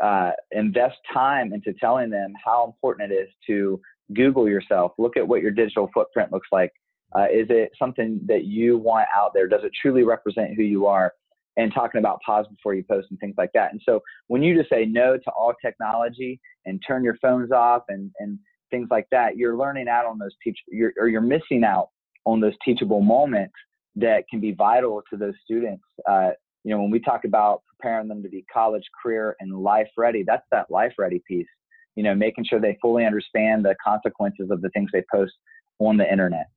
uh, 0.00 0.32
invest 0.52 0.96
time 1.12 1.52
into 1.52 1.72
telling 1.74 2.10
them 2.10 2.34
how 2.44 2.64
important 2.66 3.10
it 3.10 3.14
is 3.14 3.28
to 3.46 3.80
Google 4.12 4.48
yourself, 4.48 4.92
look 4.98 5.16
at 5.16 5.26
what 5.26 5.42
your 5.42 5.50
digital 5.50 5.90
footprint 5.92 6.32
looks 6.32 6.48
like. 6.52 6.72
Uh, 7.16 7.26
is 7.32 7.46
it 7.48 7.70
something 7.78 8.20
that 8.26 8.44
you 8.44 8.76
want 8.76 9.08
out 9.14 9.32
there? 9.32 9.48
Does 9.48 9.64
it 9.64 9.72
truly 9.80 10.02
represent 10.02 10.54
who 10.54 10.62
you 10.62 10.86
are? 10.86 11.12
And 11.56 11.72
talking 11.72 11.98
about 11.98 12.20
pause 12.24 12.46
before 12.48 12.74
you 12.74 12.84
post 12.84 13.08
and 13.10 13.18
things 13.18 13.34
like 13.38 13.50
that. 13.54 13.72
And 13.72 13.80
so 13.84 14.02
when 14.26 14.42
you 14.42 14.54
just 14.54 14.68
say 14.68 14.84
no 14.84 15.16
to 15.16 15.30
all 15.30 15.54
technology 15.64 16.38
and 16.66 16.82
turn 16.86 17.02
your 17.02 17.16
phones 17.22 17.50
off 17.50 17.84
and, 17.88 18.10
and 18.18 18.38
things 18.70 18.88
like 18.90 19.06
that, 19.10 19.38
you're 19.38 19.56
learning 19.56 19.88
out 19.88 20.04
on 20.04 20.18
those 20.18 20.34
teach 20.44 20.58
you're, 20.68 20.92
or 20.98 21.08
you're 21.08 21.22
missing 21.22 21.64
out 21.64 21.88
on 22.26 22.40
those 22.40 22.52
teachable 22.62 23.00
moments 23.00 23.54
that 23.94 24.24
can 24.28 24.38
be 24.38 24.52
vital 24.52 25.02
to 25.10 25.16
those 25.16 25.32
students 25.44 25.82
uh, 26.06 26.30
you 26.66 26.74
know, 26.74 26.82
when 26.82 26.90
we 26.90 26.98
talk 26.98 27.24
about 27.24 27.62
preparing 27.68 28.08
them 28.08 28.24
to 28.24 28.28
be 28.28 28.44
college, 28.52 28.82
career, 29.00 29.36
and 29.38 29.56
life 29.56 29.86
ready, 29.96 30.24
that's 30.26 30.42
that 30.50 30.68
life 30.68 30.92
ready 30.98 31.22
piece. 31.28 31.46
You 31.94 32.02
know, 32.02 32.12
making 32.12 32.44
sure 32.44 32.60
they 32.60 32.76
fully 32.82 33.06
understand 33.06 33.64
the 33.64 33.76
consequences 33.82 34.50
of 34.50 34.60
the 34.62 34.68
things 34.70 34.90
they 34.92 35.04
post 35.14 35.32
on 35.78 35.96
the 35.96 36.10
internet. 36.10 36.48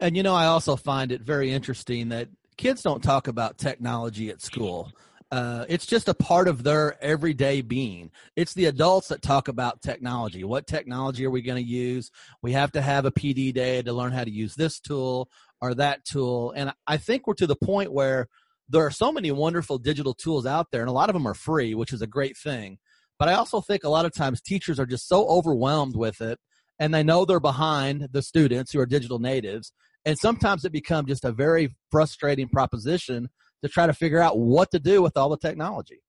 And 0.00 0.16
you 0.16 0.22
know, 0.22 0.34
I 0.34 0.46
also 0.46 0.76
find 0.76 1.12
it 1.12 1.20
very 1.20 1.52
interesting 1.52 2.08
that 2.08 2.28
kids 2.56 2.82
don't 2.82 3.02
talk 3.02 3.28
about 3.28 3.58
technology 3.58 4.30
at 4.30 4.42
school. 4.42 4.90
Uh, 5.30 5.64
it's 5.68 5.86
just 5.86 6.08
a 6.08 6.14
part 6.14 6.46
of 6.46 6.62
their 6.62 7.02
everyday 7.02 7.60
being. 7.60 8.10
It's 8.36 8.54
the 8.54 8.66
adults 8.66 9.08
that 9.08 9.22
talk 9.22 9.48
about 9.48 9.82
technology. 9.82 10.44
What 10.44 10.66
technology 10.66 11.26
are 11.26 11.30
we 11.30 11.42
going 11.42 11.62
to 11.62 11.68
use? 11.68 12.10
We 12.42 12.52
have 12.52 12.70
to 12.72 12.82
have 12.82 13.04
a 13.04 13.10
PD 13.10 13.52
day 13.52 13.82
to 13.82 13.92
learn 13.92 14.12
how 14.12 14.24
to 14.24 14.30
use 14.30 14.54
this 14.54 14.78
tool 14.78 15.28
or 15.60 15.74
that 15.74 16.04
tool. 16.04 16.52
And 16.52 16.72
I 16.86 16.98
think 16.98 17.26
we're 17.26 17.34
to 17.34 17.46
the 17.46 17.56
point 17.56 17.92
where 17.92 18.28
there 18.68 18.86
are 18.86 18.90
so 18.90 19.10
many 19.10 19.32
wonderful 19.32 19.78
digital 19.78 20.14
tools 20.14 20.46
out 20.46 20.70
there, 20.70 20.82
and 20.82 20.90
a 20.90 20.92
lot 20.92 21.10
of 21.10 21.14
them 21.14 21.26
are 21.26 21.34
free, 21.34 21.74
which 21.74 21.92
is 21.92 22.02
a 22.02 22.06
great 22.06 22.36
thing. 22.36 22.78
But 23.18 23.28
I 23.28 23.34
also 23.34 23.60
think 23.60 23.84
a 23.84 23.88
lot 23.88 24.06
of 24.06 24.12
times 24.12 24.40
teachers 24.40 24.78
are 24.80 24.86
just 24.86 25.08
so 25.08 25.26
overwhelmed 25.26 25.96
with 25.96 26.20
it, 26.20 26.38
and 26.78 26.92
they 26.92 27.02
know 27.02 27.24
they're 27.24 27.40
behind 27.40 28.08
the 28.12 28.22
students 28.22 28.72
who 28.72 28.80
are 28.80 28.86
digital 28.86 29.18
natives. 29.18 29.72
And 30.04 30.18
sometimes 30.18 30.64
it 30.64 30.72
becomes 30.72 31.08
just 31.08 31.24
a 31.24 31.32
very 31.32 31.74
frustrating 31.90 32.48
proposition 32.48 33.28
to 33.62 33.68
try 33.68 33.86
to 33.86 33.92
figure 33.94 34.20
out 34.20 34.38
what 34.38 34.70
to 34.72 34.78
do 34.78 35.02
with 35.02 35.16
all 35.16 35.28
the 35.28 35.38
technology. 35.38 36.02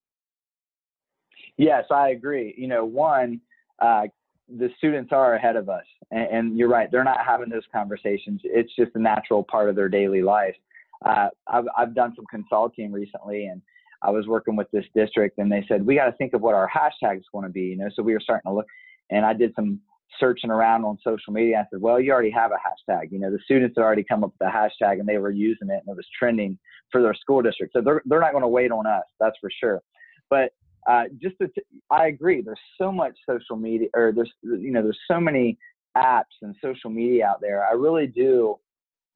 Yes, 1.58 1.86
I 1.90 2.10
agree. 2.10 2.54
You 2.58 2.68
know, 2.68 2.84
one, 2.84 3.40
uh, 3.80 4.04
the 4.50 4.70
students 4.78 5.12
are 5.14 5.36
ahead 5.36 5.56
of 5.56 5.70
us, 5.70 5.86
and, 6.12 6.28
and 6.32 6.58
you're 6.58 6.68
right; 6.68 6.92
they're 6.92 7.06
not 7.06 7.26
having 7.26 7.50
those 7.50 7.64
conversations. 7.74 8.42
It's 8.44 8.76
just 8.76 8.92
a 8.96 9.00
natural 9.00 9.44
part 9.44 9.70
of 9.70 9.76
their 9.76 9.90
daily 9.90 10.22
life 10.22 10.56
uh, 11.04 11.28
I've, 11.48 11.66
I've 11.78 11.96
done 11.96 12.14
some 12.16 12.26
consulting 12.30 12.92
recently 12.92 13.46
and 13.46 13.62
I 14.02 14.12
was 14.12 14.28
working 14.28 14.56
with 14.56 14.70
this 14.72 14.86
district 14.94 15.38
and 15.40 15.52
they 15.52 15.66
said, 15.68 15.86
we 15.86 15.96
got 15.96 16.06
to 16.06 16.12
think 16.14 16.34
of 16.34 16.42
what 16.42 16.56
our 16.56 16.70
hashtags 16.70 17.24
going 17.32 17.44
to 17.44 17.52
be, 17.52 17.62
you 17.62 17.78
know, 17.78 17.90
so 17.96 18.04
we 18.04 18.14
were 18.14 18.20
starting 18.20 18.50
to 18.50 18.54
look 18.54 18.68
and 19.10 19.26
I 19.26 19.34
did 19.34 19.54
some 19.56 19.80
searching 20.20 20.50
around 20.50 20.86
on 20.86 20.98
social 21.04 21.34
media. 21.34 21.60
I 21.60 21.64
said, 21.70 21.82
well, 21.82 22.00
you 22.00 22.12
already 22.12 22.32
have 22.32 22.52
a 22.52 22.56
hashtag, 22.56 23.12
you 23.12 23.20
know, 23.20 23.32
the 23.32 23.40
students 23.44 23.76
had 23.78 23.84
already 23.84 24.04
come 24.04 24.24
up 24.24 24.34
with 24.40 24.50
a 24.50 24.52
hashtag 24.52 25.00
and 25.00 25.08
they 25.08 25.18
were 25.18 25.32
using 25.32 25.70
it 25.70 25.82
and 25.86 25.90
it 25.90 25.96
was 25.96 26.08
trending 26.18 26.58
for 26.92 27.02
their 27.02 27.14
school 27.14 27.42
district. 27.42 27.74
So 27.74 27.82
they're, 27.82 28.02
they're 28.06 28.22
not 28.22 28.32
going 28.32 28.44
to 28.44 28.48
wait 28.48 28.72
on 28.72 28.86
us. 28.88 29.04
That's 29.20 29.36
for 29.42 29.50
sure. 29.60 29.82
But 30.30 30.52
uh, 30.88 31.06
just 31.22 31.36
to, 31.42 31.50
I 31.90 32.08
agree. 32.08 32.42
There's 32.42 32.60
so 32.78 32.92
much 32.92 33.18
social 33.28 33.56
media, 33.56 33.88
or 33.96 34.12
there's 34.12 34.32
you 34.44 34.72
know 34.72 34.84
there's 34.84 35.00
so 35.10 35.20
many 35.20 35.58
apps 35.98 36.24
and 36.42 36.56
social 36.64 36.90
media 36.92 37.26
out 37.26 37.42
there. 37.42 37.66
I 37.66 37.72
really 37.72 38.08
do 38.08 38.60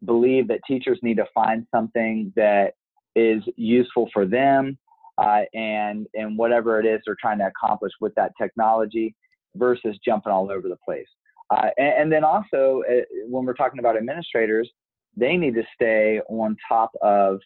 believe 0.06 0.48
that 0.48 0.62
teachers 0.68 0.98
need 1.04 1.18
to 1.18 1.26
find 1.34 1.68
something 1.74 2.34
that 2.36 2.74
is 3.16 3.44
useful 3.56 4.10
for 4.14 4.26
them 4.26 4.78
uh, 5.18 5.42
and 5.54 6.08
and 6.14 6.38
whatever 6.38 6.80
it 6.80 6.86
is 6.86 7.02
they're 7.06 7.18
trying 7.20 7.40
to 7.40 7.48
accomplish 7.48 7.92
with 8.00 8.16
that 8.16 8.32
technology 8.42 9.16
versus 9.56 9.98
jumping 10.04 10.32
all 10.32 10.52
over 10.52 10.68
the 10.68 10.78
place. 10.84 11.08
Uh, 11.50 11.70
and, 11.78 11.94
and, 11.98 12.12
then 12.12 12.24
also 12.24 12.84
uh, 12.90 13.02
when 13.28 13.44
we're 13.44 13.54
talking 13.54 13.80
about 13.80 13.98
administrators, 13.98 14.70
they 15.18 15.36
need 15.36 15.56
to 15.56 15.64
stay 15.74 16.22
on 16.30 16.56
top 16.68 16.92
of 17.02 17.40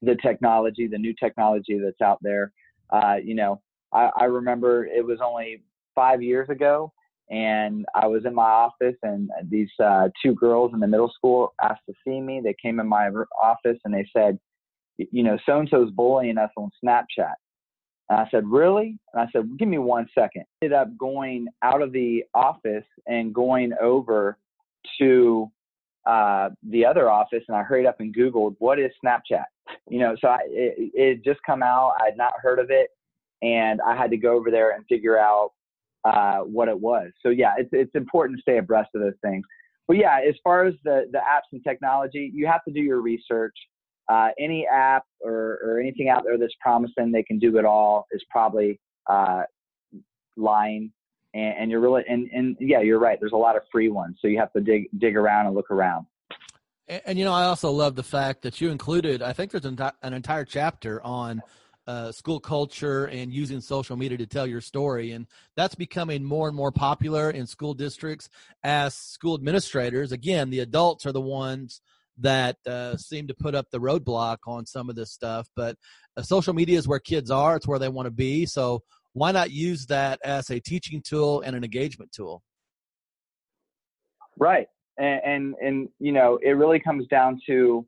the 0.00 0.16
technology, 0.22 0.86
the 0.86 0.98
new 0.98 1.14
technology 1.22 1.78
that's 1.78 2.00
out 2.00 2.18
there. 2.22 2.52
Uh, 2.90 3.16
you 3.22 3.34
know, 3.34 3.60
I, 3.92 4.10
I 4.16 4.24
remember 4.24 4.86
it 4.86 5.04
was 5.04 5.18
only 5.22 5.62
five 5.94 6.22
years 6.22 6.48
ago 6.48 6.92
and 7.32 7.86
I 7.94 8.06
was 8.06 8.26
in 8.26 8.34
my 8.34 8.44
office, 8.44 8.96
and 9.02 9.30
these 9.48 9.70
uh, 9.82 10.08
two 10.22 10.34
girls 10.34 10.72
in 10.74 10.80
the 10.80 10.86
middle 10.86 11.10
school 11.14 11.54
asked 11.62 11.80
to 11.88 11.94
see 12.06 12.20
me. 12.20 12.42
They 12.44 12.54
came 12.62 12.78
in 12.78 12.86
my 12.86 13.08
office 13.42 13.78
and 13.84 13.94
they 13.94 14.06
said, 14.14 14.38
"You 14.98 15.22
know, 15.22 15.38
so 15.46 15.58
and 15.58 15.68
so's 15.68 15.90
bullying 15.90 16.36
us 16.36 16.50
on 16.58 16.70
Snapchat." 16.84 17.34
And 18.08 18.20
I 18.20 18.28
said, 18.30 18.46
"Really?" 18.46 18.98
And 19.12 19.22
I 19.22 19.30
said, 19.32 19.58
"Give 19.58 19.68
me 19.68 19.78
one 19.78 20.08
second. 20.14 20.42
I 20.62 20.66
Ended 20.66 20.78
up 20.78 20.96
going 20.98 21.48
out 21.62 21.82
of 21.82 21.92
the 21.92 22.24
office 22.34 22.84
and 23.06 23.34
going 23.34 23.72
over 23.80 24.38
to 24.98 25.50
uh, 26.06 26.50
the 26.68 26.84
other 26.84 27.08
office, 27.10 27.44
and 27.48 27.56
I 27.56 27.62
hurried 27.62 27.86
up 27.86 28.00
and 28.00 28.14
Googled 28.14 28.56
what 28.58 28.78
is 28.78 28.90
Snapchat. 29.04 29.44
You 29.88 30.00
know, 30.00 30.16
so 30.20 30.28
I, 30.28 30.38
it, 30.46 30.90
it 30.94 31.24
just 31.24 31.40
come 31.46 31.62
out. 31.62 31.94
I 32.00 32.06
had 32.06 32.16
not 32.16 32.32
heard 32.40 32.58
of 32.58 32.70
it, 32.70 32.90
and 33.40 33.80
I 33.80 33.96
had 33.96 34.10
to 34.10 34.16
go 34.16 34.32
over 34.36 34.50
there 34.50 34.72
and 34.72 34.84
figure 34.88 35.18
out 35.18 35.52
uh, 36.04 36.38
what 36.38 36.68
it 36.68 36.78
was. 36.78 37.12
So 37.22 37.28
yeah, 37.28 37.54
it's 37.56 37.70
it's 37.72 37.94
important 37.94 38.38
to 38.38 38.42
stay 38.42 38.58
abreast 38.58 38.90
of 38.94 39.02
those 39.02 39.12
things. 39.22 39.44
But 39.86 39.96
yeah, 39.96 40.20
as 40.26 40.34
far 40.42 40.64
as 40.64 40.74
the 40.84 41.08
the 41.12 41.18
apps 41.18 41.52
and 41.52 41.62
technology, 41.62 42.30
you 42.34 42.46
have 42.46 42.64
to 42.64 42.72
do 42.72 42.80
your 42.80 43.00
research. 43.00 43.54
Uh, 44.08 44.28
any 44.38 44.66
app 44.66 45.04
or, 45.20 45.58
or 45.64 45.80
anything 45.80 46.08
out 46.08 46.24
there 46.24 46.36
that's 46.36 46.54
promising 46.60 47.12
they 47.12 47.22
can 47.22 47.38
do 47.38 47.56
it 47.58 47.64
all 47.64 48.06
is 48.12 48.22
probably 48.30 48.78
uh, 49.08 49.42
lying. 50.36 50.92
And, 51.34 51.54
and, 51.58 51.70
you're 51.70 51.80
really 51.80 52.02
and, 52.08 52.28
and 52.32 52.56
yeah, 52.60 52.80
you're 52.80 52.98
right. 52.98 53.18
There's 53.18 53.32
a 53.32 53.36
lot 53.36 53.56
of 53.56 53.62
free 53.70 53.88
ones, 53.88 54.18
so 54.20 54.28
you 54.28 54.38
have 54.38 54.52
to 54.52 54.60
dig 54.60 54.88
dig 54.98 55.16
around 55.16 55.46
and 55.46 55.54
look 55.54 55.70
around. 55.70 56.06
And, 56.88 57.02
and 57.06 57.18
you 57.18 57.24
know, 57.24 57.32
I 57.32 57.44
also 57.44 57.70
love 57.70 57.96
the 57.96 58.02
fact 58.02 58.42
that 58.42 58.60
you 58.60 58.70
included. 58.70 59.22
I 59.22 59.32
think 59.32 59.50
there's 59.50 59.64
an, 59.64 59.78
an 60.02 60.12
entire 60.12 60.44
chapter 60.44 61.02
on 61.02 61.42
uh, 61.86 62.12
school 62.12 62.38
culture 62.38 63.06
and 63.06 63.32
using 63.32 63.60
social 63.60 63.96
media 63.96 64.18
to 64.18 64.26
tell 64.26 64.46
your 64.46 64.60
story. 64.60 65.12
And 65.12 65.26
that's 65.56 65.74
becoming 65.74 66.22
more 66.22 66.48
and 66.48 66.56
more 66.56 66.70
popular 66.70 67.30
in 67.30 67.46
school 67.46 67.74
districts 67.74 68.28
as 68.62 68.94
school 68.94 69.34
administrators. 69.34 70.12
Again, 70.12 70.50
the 70.50 70.60
adults 70.60 71.06
are 71.06 71.12
the 71.12 71.20
ones 71.20 71.80
that 72.18 72.56
uh, 72.66 72.96
seem 72.96 73.26
to 73.28 73.34
put 73.34 73.54
up 73.54 73.66
the 73.70 73.80
roadblock 73.80 74.38
on 74.46 74.66
some 74.66 74.90
of 74.90 74.96
this 74.96 75.12
stuff. 75.12 75.48
But 75.56 75.76
uh, 76.16 76.22
social 76.22 76.54
media 76.54 76.78
is 76.78 76.88
where 76.88 76.98
kids 76.98 77.30
are, 77.30 77.56
it's 77.56 77.66
where 77.66 77.78
they 77.78 77.88
want 77.88 78.06
to 78.06 78.12
be. 78.12 78.46
So 78.46 78.82
why 79.14 79.32
not 79.32 79.50
use 79.50 79.86
that 79.86 80.20
as 80.24 80.50
a 80.50 80.60
teaching 80.60 81.02
tool 81.02 81.40
and 81.42 81.54
an 81.56 81.64
engagement 81.64 82.12
tool? 82.12 82.42
Right. 84.38 84.66
And, 84.98 85.20
and, 85.24 85.54
and 85.62 85.88
you 85.98 86.12
know, 86.12 86.38
it 86.42 86.52
really 86.52 86.80
comes 86.80 87.06
down 87.08 87.40
to 87.46 87.86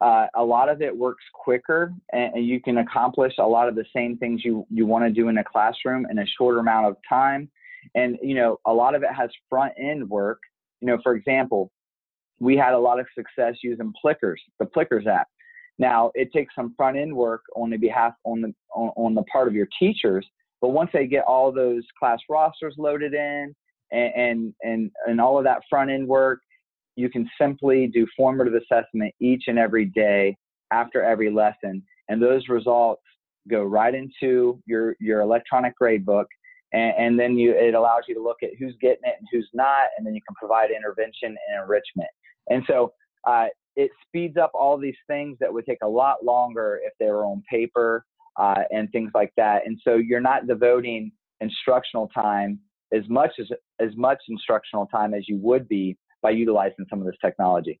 uh, 0.00 0.26
a 0.34 0.44
lot 0.44 0.68
of 0.68 0.82
it 0.82 0.94
works 0.94 1.24
quicker 1.32 1.92
and, 2.12 2.34
and, 2.34 2.46
you 2.46 2.60
can 2.60 2.78
accomplish 2.78 3.32
a 3.38 3.46
lot 3.46 3.66
of 3.66 3.74
the 3.74 3.84
same 3.94 4.18
things 4.18 4.42
you, 4.44 4.66
you 4.70 4.84
want 4.84 5.02
to 5.06 5.10
do 5.10 5.28
in 5.28 5.38
a 5.38 5.44
classroom 5.44 6.06
in 6.10 6.18
a 6.18 6.26
shorter 6.36 6.58
amount 6.58 6.86
of 6.86 6.96
time. 7.08 7.50
And, 7.94 8.18
you 8.22 8.34
know, 8.34 8.58
a 8.66 8.72
lot 8.72 8.94
of 8.94 9.02
it 9.02 9.08
has 9.16 9.30
front 9.48 9.72
end 9.78 10.06
work 10.10 10.40
you 10.80 10.88
know, 10.88 10.98
for 11.02 11.14
example, 11.14 11.70
we 12.40 12.56
had 12.56 12.74
a 12.74 12.78
lot 12.78 13.00
of 13.00 13.06
success 13.14 13.56
using 13.62 13.92
Plickers, 14.00 14.40
the 14.58 14.66
Plickers 14.66 15.06
app. 15.06 15.28
Now 15.78 16.10
it 16.14 16.32
takes 16.32 16.54
some 16.54 16.74
front 16.76 16.96
end 16.96 17.14
work 17.14 17.42
on 17.54 17.70
the 17.70 17.76
behalf 17.76 18.14
on 18.24 18.40
the 18.40 18.54
on, 18.74 18.90
on 18.96 19.14
the 19.14 19.22
part 19.24 19.48
of 19.48 19.54
your 19.54 19.68
teachers, 19.78 20.26
but 20.60 20.70
once 20.70 20.90
they 20.92 21.06
get 21.06 21.24
all 21.24 21.52
those 21.52 21.82
class 21.98 22.18
rosters 22.28 22.74
loaded 22.78 23.14
in 23.14 23.54
and 23.92 24.12
and 24.14 24.54
and, 24.62 24.90
and 25.06 25.20
all 25.20 25.38
of 25.38 25.44
that 25.44 25.62
front 25.68 25.90
end 25.90 26.08
work, 26.08 26.40
you 26.96 27.10
can 27.10 27.28
simply 27.40 27.86
do 27.86 28.06
formative 28.16 28.54
assessment 28.54 29.14
each 29.20 29.44
and 29.48 29.58
every 29.58 29.84
day 29.84 30.36
after 30.72 31.02
every 31.02 31.30
lesson, 31.30 31.82
and 32.08 32.22
those 32.22 32.48
results 32.48 33.02
go 33.48 33.62
right 33.62 33.94
into 33.94 34.60
your 34.66 34.96
your 34.98 35.20
electronic 35.20 35.76
grade 35.76 36.04
book 36.04 36.26
and, 36.72 36.94
and, 36.98 37.18
then 37.18 37.38
you 37.38 37.52
it 37.52 37.74
allows 37.74 38.02
you 38.08 38.14
to 38.14 38.22
look 38.22 38.38
at 38.42 38.50
who's 38.58 38.74
getting 38.80 39.04
it 39.04 39.14
and 39.18 39.28
who's 39.30 39.48
not 39.54 39.88
and 39.96 40.06
then 40.06 40.14
you 40.14 40.20
can 40.26 40.34
provide 40.34 40.70
intervention 40.70 41.28
and 41.28 41.62
enrichment 41.62 42.08
and 42.48 42.62
so 42.66 42.92
uh, 43.26 43.46
it 43.76 43.90
speeds 44.06 44.36
up 44.36 44.50
all 44.54 44.78
these 44.78 44.96
things 45.06 45.36
that 45.40 45.52
would 45.52 45.66
take 45.66 45.78
a 45.82 45.88
lot 45.88 46.24
longer 46.24 46.80
if 46.84 46.92
they 46.98 47.06
were 47.06 47.24
on 47.24 47.42
paper 47.50 48.04
uh, 48.38 48.62
and 48.70 48.90
things 48.90 49.10
like 49.14 49.32
that. 49.36 49.66
And 49.66 49.78
so 49.84 49.96
you're 49.96 50.20
not 50.20 50.46
devoting 50.46 51.12
instructional 51.40 52.08
time 52.08 52.58
as 52.94 53.02
much 53.08 53.32
as 53.38 53.46
as 53.80 53.90
much 53.96 54.18
instructional 54.28 54.86
time 54.86 55.12
as 55.12 55.28
you 55.28 55.36
would 55.38 55.68
be 55.68 55.96
by 56.22 56.30
utilizing 56.30 56.86
some 56.88 57.00
of 57.00 57.06
this 57.06 57.16
technology. 57.22 57.80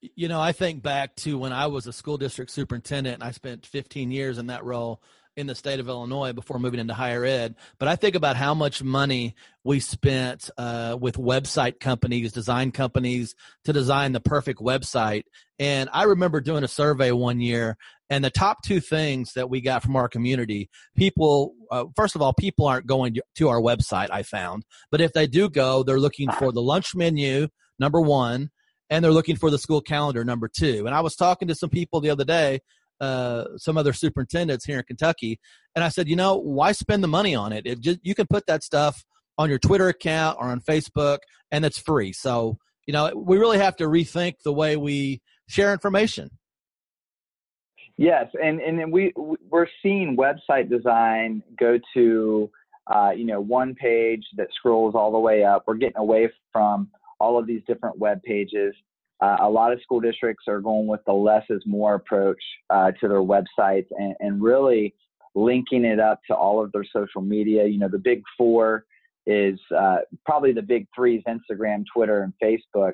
You 0.00 0.28
know, 0.28 0.40
I 0.40 0.52
think 0.52 0.82
back 0.82 1.16
to 1.16 1.38
when 1.38 1.52
I 1.52 1.66
was 1.66 1.86
a 1.86 1.92
school 1.92 2.18
district 2.18 2.52
superintendent 2.52 3.14
and 3.14 3.24
I 3.24 3.32
spent 3.32 3.66
15 3.66 4.12
years 4.12 4.38
in 4.38 4.46
that 4.46 4.64
role 4.64 5.02
in 5.38 5.46
the 5.46 5.54
state 5.54 5.78
of 5.78 5.88
Illinois 5.88 6.32
before 6.32 6.58
moving 6.58 6.80
into 6.80 6.94
higher 6.94 7.24
ed. 7.24 7.54
But 7.78 7.86
I 7.86 7.94
think 7.94 8.16
about 8.16 8.36
how 8.36 8.54
much 8.54 8.82
money 8.82 9.36
we 9.62 9.78
spent 9.78 10.50
uh, 10.58 10.98
with 11.00 11.14
website 11.14 11.78
companies, 11.78 12.32
design 12.32 12.72
companies 12.72 13.36
to 13.64 13.72
design 13.72 14.12
the 14.12 14.20
perfect 14.20 14.58
website. 14.58 15.22
And 15.60 15.88
I 15.92 16.04
remember 16.04 16.40
doing 16.40 16.64
a 16.64 16.68
survey 16.68 17.12
one 17.12 17.40
year, 17.40 17.76
and 18.10 18.24
the 18.24 18.30
top 18.30 18.62
two 18.64 18.80
things 18.80 19.34
that 19.34 19.48
we 19.48 19.60
got 19.60 19.84
from 19.84 19.94
our 19.94 20.08
community 20.08 20.70
people, 20.96 21.54
uh, 21.70 21.84
first 21.94 22.16
of 22.16 22.22
all, 22.22 22.32
people 22.32 22.66
aren't 22.66 22.86
going 22.86 23.16
to 23.36 23.48
our 23.48 23.60
website, 23.60 24.08
I 24.10 24.24
found. 24.24 24.64
But 24.90 25.00
if 25.00 25.12
they 25.12 25.28
do 25.28 25.48
go, 25.48 25.84
they're 25.84 26.00
looking 26.00 26.32
for 26.32 26.50
the 26.50 26.62
lunch 26.62 26.96
menu, 26.96 27.46
number 27.78 28.00
one 28.00 28.50
and 28.90 29.04
they're 29.04 29.12
looking 29.12 29.36
for 29.36 29.50
the 29.50 29.58
school 29.58 29.80
calendar 29.80 30.24
number 30.24 30.48
two. 30.48 30.86
And 30.86 30.94
I 30.94 31.00
was 31.00 31.14
talking 31.14 31.48
to 31.48 31.54
some 31.54 31.70
people 31.70 32.00
the 32.00 32.10
other 32.10 32.24
day, 32.24 32.60
uh, 33.00 33.44
some 33.56 33.76
other 33.76 33.92
superintendents 33.92 34.64
here 34.64 34.78
in 34.78 34.84
Kentucky, 34.84 35.38
and 35.74 35.84
I 35.84 35.88
said, 35.88 36.08
you 36.08 36.16
know, 36.16 36.36
why 36.36 36.72
spend 36.72 37.02
the 37.02 37.08
money 37.08 37.34
on 37.34 37.52
it? 37.52 37.66
It 37.66 37.80
just 37.80 38.00
you 38.02 38.14
can 38.14 38.26
put 38.26 38.46
that 38.46 38.62
stuff 38.62 39.04
on 39.36 39.48
your 39.48 39.58
Twitter 39.58 39.88
account 39.88 40.38
or 40.40 40.48
on 40.48 40.60
Facebook, 40.60 41.18
and 41.50 41.64
it's 41.64 41.78
free. 41.78 42.12
So 42.12 42.58
you 42.88 42.92
know, 42.92 43.12
we 43.14 43.36
really 43.36 43.58
have 43.58 43.76
to 43.76 43.84
rethink 43.84 44.36
the 44.44 44.52
way 44.52 44.76
we 44.78 45.20
share 45.46 45.74
information. 45.74 46.30
Yes, 47.98 48.28
and 48.42 48.60
and 48.60 48.90
we 48.90 49.12
we're 49.14 49.66
seeing 49.82 50.16
website 50.16 50.70
design 50.70 51.42
go 51.58 51.78
to 51.94 52.50
uh, 52.86 53.10
you 53.10 53.24
know 53.26 53.40
one 53.40 53.74
page 53.74 54.24
that 54.36 54.48
scrolls 54.54 54.94
all 54.94 55.12
the 55.12 55.18
way 55.18 55.44
up. 55.44 55.64
We're 55.66 55.74
getting 55.74 55.98
away 55.98 56.30
from 56.50 56.88
all 57.20 57.38
of 57.38 57.46
these 57.46 57.60
different 57.66 57.98
web 57.98 58.22
pages. 58.22 58.74
Uh, 59.20 59.36
a 59.40 59.50
lot 59.50 59.72
of 59.72 59.80
school 59.82 60.00
districts 60.00 60.44
are 60.46 60.60
going 60.60 60.86
with 60.86 61.00
the 61.06 61.12
less 61.12 61.44
is 61.50 61.62
more 61.66 61.94
approach 61.94 62.42
uh, 62.70 62.92
to 63.00 63.08
their 63.08 63.22
websites 63.22 63.86
and, 63.90 64.14
and, 64.20 64.40
really 64.40 64.94
linking 65.34 65.84
it 65.84 65.98
up 65.98 66.20
to 66.28 66.36
all 66.36 66.62
of 66.62 66.70
their 66.70 66.84
social 66.84 67.20
media. 67.20 67.66
You 67.66 67.78
know, 67.78 67.88
the 67.88 67.98
big 67.98 68.22
four 68.36 68.84
is 69.26 69.58
uh, 69.76 69.98
probably 70.24 70.52
the 70.52 70.62
big 70.62 70.86
three 70.94 71.16
is 71.16 71.24
Instagram, 71.28 71.84
Twitter, 71.92 72.22
and 72.22 72.32
Facebook, 72.42 72.92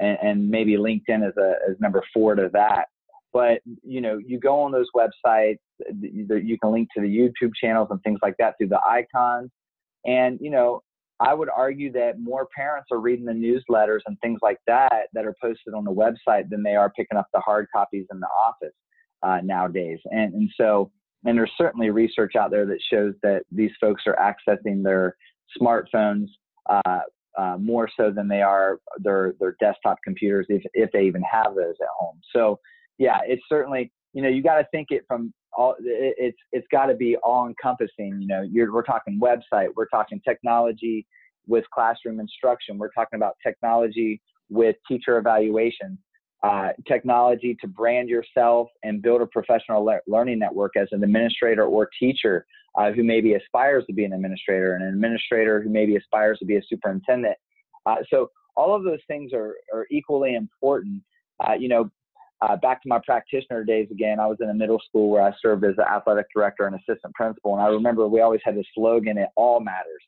and, 0.00 0.18
and, 0.22 0.50
maybe 0.50 0.76
LinkedIn 0.76 1.26
as 1.26 1.36
a 1.36 1.54
as 1.68 1.76
number 1.78 2.02
four 2.12 2.34
to 2.34 2.48
that. 2.54 2.86
But 3.34 3.60
you 3.82 4.00
know, 4.00 4.16
you 4.16 4.40
go 4.40 4.60
on 4.60 4.72
those 4.72 4.88
websites, 4.96 5.58
you 6.00 6.58
can 6.58 6.72
link 6.72 6.88
to 6.96 7.02
the 7.02 7.06
YouTube 7.06 7.52
channels 7.60 7.88
and 7.90 8.00
things 8.02 8.18
like 8.22 8.34
that 8.38 8.54
through 8.56 8.68
the 8.68 8.80
icons. 8.88 9.50
And 10.06 10.38
you 10.40 10.50
know, 10.50 10.82
I 11.20 11.32
would 11.34 11.48
argue 11.48 11.90
that 11.92 12.20
more 12.20 12.46
parents 12.54 12.88
are 12.92 13.00
reading 13.00 13.24
the 13.24 13.32
newsletters 13.32 14.00
and 14.06 14.18
things 14.20 14.40
like 14.42 14.58
that 14.66 15.06
that 15.14 15.24
are 15.24 15.34
posted 15.40 15.74
on 15.74 15.84
the 15.84 15.92
website 15.92 16.50
than 16.50 16.62
they 16.62 16.76
are 16.76 16.90
picking 16.90 17.16
up 17.16 17.28
the 17.32 17.40
hard 17.40 17.66
copies 17.74 18.06
in 18.10 18.20
the 18.20 18.26
office 18.26 18.74
uh, 19.22 19.38
nowadays. 19.42 19.98
And, 20.10 20.34
and 20.34 20.50
so, 20.60 20.90
and 21.24 21.38
there's 21.38 21.52
certainly 21.56 21.90
research 21.90 22.36
out 22.36 22.50
there 22.50 22.66
that 22.66 22.78
shows 22.92 23.14
that 23.22 23.44
these 23.50 23.70
folks 23.80 24.02
are 24.06 24.16
accessing 24.16 24.82
their 24.82 25.16
smartphones 25.60 26.26
uh, 26.68 27.00
uh, 27.38 27.56
more 27.58 27.88
so 27.96 28.10
than 28.10 28.28
they 28.28 28.42
are 28.42 28.78
their 28.98 29.34
their 29.40 29.56
desktop 29.60 29.98
computers, 30.04 30.46
if 30.48 30.62
if 30.74 30.90
they 30.92 31.04
even 31.04 31.22
have 31.22 31.54
those 31.54 31.74
at 31.80 31.88
home. 31.98 32.18
So, 32.34 32.58
yeah, 32.98 33.18
it's 33.24 33.42
certainly 33.48 33.92
you 34.12 34.22
know 34.22 34.28
you 34.28 34.42
got 34.42 34.56
to 34.56 34.66
think 34.70 34.88
it 34.90 35.04
from 35.06 35.32
all 35.56 35.74
it's 35.80 36.38
it's 36.52 36.66
got 36.70 36.86
to 36.86 36.94
be 36.94 37.16
all 37.22 37.46
encompassing 37.46 38.20
you 38.20 38.26
know 38.26 38.46
we're 38.52 38.82
talking 38.82 39.18
website 39.20 39.68
we're 39.74 39.88
talking 39.88 40.20
technology 40.26 41.06
with 41.46 41.64
classroom 41.72 42.20
instruction 42.20 42.78
we're 42.78 42.92
talking 42.92 43.16
about 43.16 43.36
technology 43.44 44.20
with 44.48 44.76
teacher 44.86 45.18
evaluation 45.18 45.98
uh, 46.42 46.68
technology 46.86 47.56
to 47.60 47.66
brand 47.66 48.08
yourself 48.08 48.68
and 48.82 49.02
build 49.02 49.22
a 49.22 49.26
professional 49.26 49.84
le- 49.84 50.00
learning 50.06 50.38
network 50.38 50.76
as 50.76 50.86
an 50.92 51.02
administrator 51.02 51.64
or 51.64 51.88
teacher 51.98 52.46
uh, 52.78 52.92
who 52.92 53.02
maybe 53.02 53.34
aspires 53.34 53.84
to 53.86 53.92
be 53.92 54.04
an 54.04 54.12
administrator 54.12 54.74
and 54.74 54.84
an 54.84 54.90
administrator 54.90 55.62
who 55.62 55.70
maybe 55.70 55.96
aspires 55.96 56.38
to 56.38 56.44
be 56.44 56.56
a 56.56 56.62
superintendent. 56.68 57.36
Uh, 57.86 57.96
so 58.10 58.30
all 58.54 58.74
of 58.74 58.84
those 58.84 59.00
things 59.08 59.32
are, 59.32 59.54
are 59.72 59.86
equally 59.90 60.34
important. 60.34 61.02
Uh, 61.46 61.54
you 61.54 61.68
know 61.68 61.90
uh, 62.42 62.56
back 62.56 62.82
to 62.82 62.88
my 62.88 63.00
practitioner 63.04 63.64
days 63.64 63.88
again, 63.90 64.20
I 64.20 64.26
was 64.26 64.38
in 64.40 64.50
a 64.50 64.54
middle 64.54 64.80
school 64.86 65.08
where 65.10 65.22
I 65.22 65.32
served 65.40 65.64
as 65.64 65.76
the 65.76 65.90
athletic 65.90 66.26
director 66.34 66.66
and 66.66 66.76
assistant 66.76 67.14
principal. 67.14 67.54
And 67.54 67.62
I 67.62 67.68
remember 67.68 68.06
we 68.06 68.20
always 68.20 68.42
had 68.44 68.56
this 68.56 68.66
slogan, 68.74 69.16
it 69.16 69.28
all 69.36 69.60
matters. 69.60 70.02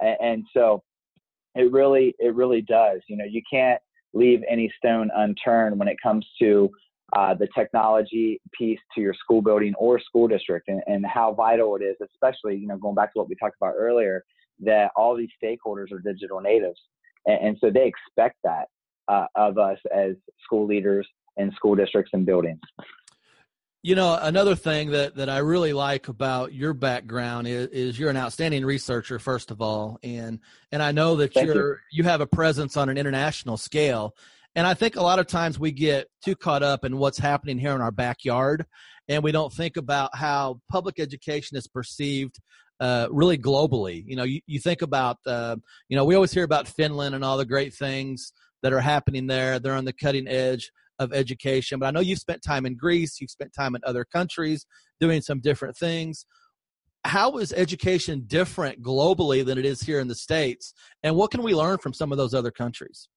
And, 0.00 0.16
and 0.20 0.44
so 0.54 0.82
it 1.54 1.72
really, 1.72 2.14
it 2.18 2.34
really 2.34 2.60
does. 2.62 3.00
You 3.08 3.16
know, 3.16 3.24
you 3.24 3.42
can't 3.50 3.80
leave 4.12 4.40
any 4.48 4.72
stone 4.76 5.10
unturned 5.16 5.78
when 5.78 5.88
it 5.88 5.96
comes 6.02 6.26
to 6.40 6.70
uh, 7.16 7.34
the 7.34 7.48
technology 7.56 8.40
piece 8.56 8.78
to 8.94 9.00
your 9.00 9.14
school 9.14 9.42
building 9.42 9.74
or 9.78 9.98
school 10.00 10.28
district 10.28 10.68
and, 10.68 10.82
and 10.86 11.04
how 11.06 11.32
vital 11.32 11.76
it 11.76 11.82
is, 11.82 11.96
especially, 12.02 12.56
you 12.56 12.68
know, 12.68 12.76
going 12.76 12.94
back 12.94 13.12
to 13.12 13.18
what 13.18 13.28
we 13.28 13.34
talked 13.36 13.56
about 13.60 13.74
earlier, 13.76 14.22
that 14.60 14.90
all 14.96 15.16
these 15.16 15.30
stakeholders 15.42 15.90
are 15.92 15.98
digital 15.98 16.40
natives. 16.40 16.78
And, 17.26 17.48
and 17.48 17.56
so 17.60 17.70
they 17.70 17.86
expect 17.86 18.36
that 18.44 18.66
uh, 19.08 19.26
of 19.34 19.58
us 19.58 19.78
as 19.94 20.12
school 20.44 20.66
leaders 20.66 21.08
in 21.36 21.52
school 21.52 21.74
districts 21.74 22.10
and 22.12 22.26
buildings. 22.26 22.60
You 23.82 23.94
know, 23.94 24.18
another 24.20 24.54
thing 24.54 24.90
that, 24.90 25.16
that 25.16 25.30
I 25.30 25.38
really 25.38 25.72
like 25.72 26.08
about 26.08 26.52
your 26.52 26.74
background 26.74 27.46
is, 27.46 27.68
is 27.68 27.98
you're 27.98 28.10
an 28.10 28.16
outstanding 28.16 28.64
researcher, 28.64 29.18
first 29.18 29.50
of 29.50 29.62
all, 29.62 29.98
and 30.02 30.40
and 30.70 30.82
I 30.82 30.92
know 30.92 31.16
that 31.16 31.32
Thank 31.32 31.46
you're 31.46 31.80
you. 31.90 32.02
you 32.02 32.04
have 32.04 32.20
a 32.20 32.26
presence 32.26 32.76
on 32.76 32.90
an 32.90 32.98
international 32.98 33.56
scale. 33.56 34.14
And 34.54 34.66
I 34.66 34.74
think 34.74 34.96
a 34.96 35.02
lot 35.02 35.18
of 35.18 35.28
times 35.28 35.58
we 35.58 35.70
get 35.70 36.08
too 36.24 36.34
caught 36.34 36.62
up 36.62 36.84
in 36.84 36.98
what's 36.98 37.18
happening 37.18 37.58
here 37.58 37.74
in 37.74 37.80
our 37.80 37.92
backyard, 37.92 38.66
and 39.08 39.22
we 39.22 39.32
don't 39.32 39.52
think 39.52 39.76
about 39.76 40.14
how 40.14 40.60
public 40.70 40.98
education 40.98 41.56
is 41.56 41.66
perceived 41.66 42.38
uh, 42.80 43.06
really 43.10 43.38
globally. 43.38 44.02
You 44.06 44.16
know, 44.16 44.24
you, 44.24 44.40
you 44.46 44.58
think 44.58 44.82
about, 44.82 45.18
uh, 45.26 45.56
you 45.88 45.96
know, 45.96 46.04
we 46.04 46.16
always 46.16 46.32
hear 46.32 46.44
about 46.44 46.68
Finland 46.68 47.14
and 47.14 47.24
all 47.24 47.38
the 47.38 47.46
great 47.46 47.74
things 47.74 48.32
that 48.62 48.72
are 48.72 48.80
happening 48.80 49.26
there. 49.26 49.58
They're 49.58 49.74
on 49.74 49.84
the 49.84 49.92
cutting 49.92 50.28
edge 50.28 50.70
of 51.00 51.12
education. 51.12 51.80
But 51.80 51.86
I 51.86 51.90
know 51.90 52.00
you've 52.00 52.20
spent 52.20 52.42
time 52.42 52.66
in 52.66 52.76
Greece, 52.76 53.20
you've 53.20 53.30
spent 53.30 53.52
time 53.52 53.74
in 53.74 53.80
other 53.84 54.04
countries 54.04 54.66
doing 55.00 55.20
some 55.22 55.40
different 55.40 55.76
things. 55.76 56.26
How 57.04 57.38
is 57.38 57.52
education 57.54 58.24
different 58.26 58.82
globally 58.82 59.44
than 59.44 59.58
it 59.58 59.64
is 59.64 59.80
here 59.80 59.98
in 59.98 60.06
the 60.06 60.14
States? 60.14 60.74
And 61.02 61.16
what 61.16 61.30
can 61.30 61.42
we 61.42 61.54
learn 61.54 61.78
from 61.78 61.94
some 61.94 62.12
of 62.12 62.18
those 62.18 62.34
other 62.34 62.50
countries? 62.50 63.08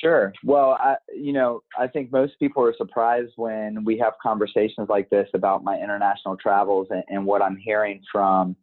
Sure. 0.00 0.32
Well, 0.44 0.76
I, 0.80 0.94
you 1.12 1.32
know, 1.32 1.62
I 1.78 1.88
think 1.88 2.12
most 2.12 2.38
people 2.38 2.62
are 2.62 2.74
surprised 2.76 3.32
when 3.36 3.84
we 3.84 3.98
have 3.98 4.14
conversations 4.22 4.88
like 4.88 5.10
this 5.10 5.28
about 5.34 5.64
my 5.64 5.76
international 5.76 6.36
travels 6.36 6.86
and, 6.90 7.02
and 7.08 7.26
what 7.26 7.42
I'm 7.42 7.56
hearing 7.56 8.00
from 8.10 8.56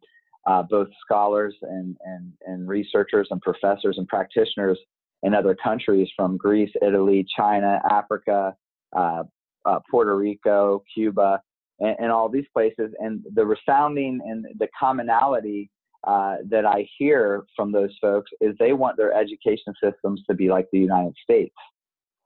uh, 0.46 0.62
both 0.62 0.88
scholars 1.04 1.54
and, 1.62 1.96
and, 2.04 2.32
and 2.46 2.66
researchers 2.66 3.28
and 3.30 3.40
professors 3.42 3.96
and 3.98 4.08
practitioners 4.08 4.78
in 5.22 5.34
other 5.34 5.54
countries 5.54 6.08
from 6.16 6.36
Greece, 6.36 6.70
Italy, 6.82 7.26
China, 7.36 7.80
Africa, 7.90 8.54
uh, 8.96 9.24
uh, 9.64 9.78
Puerto 9.90 10.16
Rico, 10.16 10.82
Cuba, 10.94 11.40
and, 11.80 11.96
and, 11.98 12.12
all 12.12 12.28
these 12.28 12.46
places. 12.52 12.92
And 12.98 13.22
the 13.34 13.44
resounding 13.44 14.20
and 14.24 14.46
the 14.58 14.68
commonality 14.78 15.70
uh, 16.06 16.36
that 16.48 16.64
I 16.64 16.88
hear 16.98 17.44
from 17.54 17.72
those 17.72 17.94
folks 18.00 18.30
is 18.40 18.54
they 18.58 18.72
want 18.72 18.96
their 18.96 19.12
education 19.12 19.74
systems 19.82 20.22
to 20.28 20.34
be 20.34 20.48
like 20.48 20.66
the 20.72 20.78
United 20.78 21.14
States, 21.22 21.54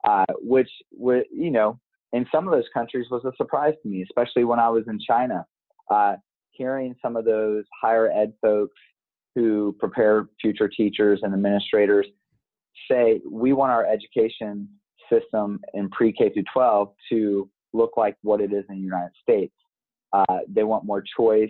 uh, 0.07 0.25
which, 0.41 0.69
you 0.91 1.51
know, 1.51 1.79
in 2.13 2.25
some 2.31 2.47
of 2.47 2.53
those 2.53 2.69
countries 2.73 3.07
was 3.11 3.25
a 3.25 3.33
surprise 3.35 3.73
to 3.83 3.89
me, 3.89 4.01
especially 4.03 4.45
when 4.45 4.59
I 4.59 4.69
was 4.69 4.85
in 4.87 4.99
China. 5.05 5.45
Uh, 5.91 6.15
hearing 6.51 6.95
some 7.01 7.17
of 7.17 7.25
those 7.25 7.65
higher 7.81 8.09
ed 8.09 8.31
folks 8.41 8.79
who 9.35 9.75
prepare 9.77 10.27
future 10.41 10.69
teachers 10.69 11.19
and 11.23 11.33
administrators 11.33 12.07
say 12.89 13.21
we 13.29 13.53
want 13.53 13.71
our 13.71 13.85
education 13.85 14.67
system 15.11 15.59
in 15.73 15.89
pre-K 15.89 16.31
through 16.31 16.43
12 16.53 16.89
to 17.11 17.49
look 17.73 17.91
like 17.97 18.15
what 18.21 18.41
it 18.41 18.53
is 18.53 18.63
in 18.69 18.75
the 18.75 18.81
United 18.81 19.11
States. 19.21 19.53
Uh, 20.13 20.39
they 20.47 20.63
want 20.63 20.85
more 20.85 21.03
choice 21.17 21.49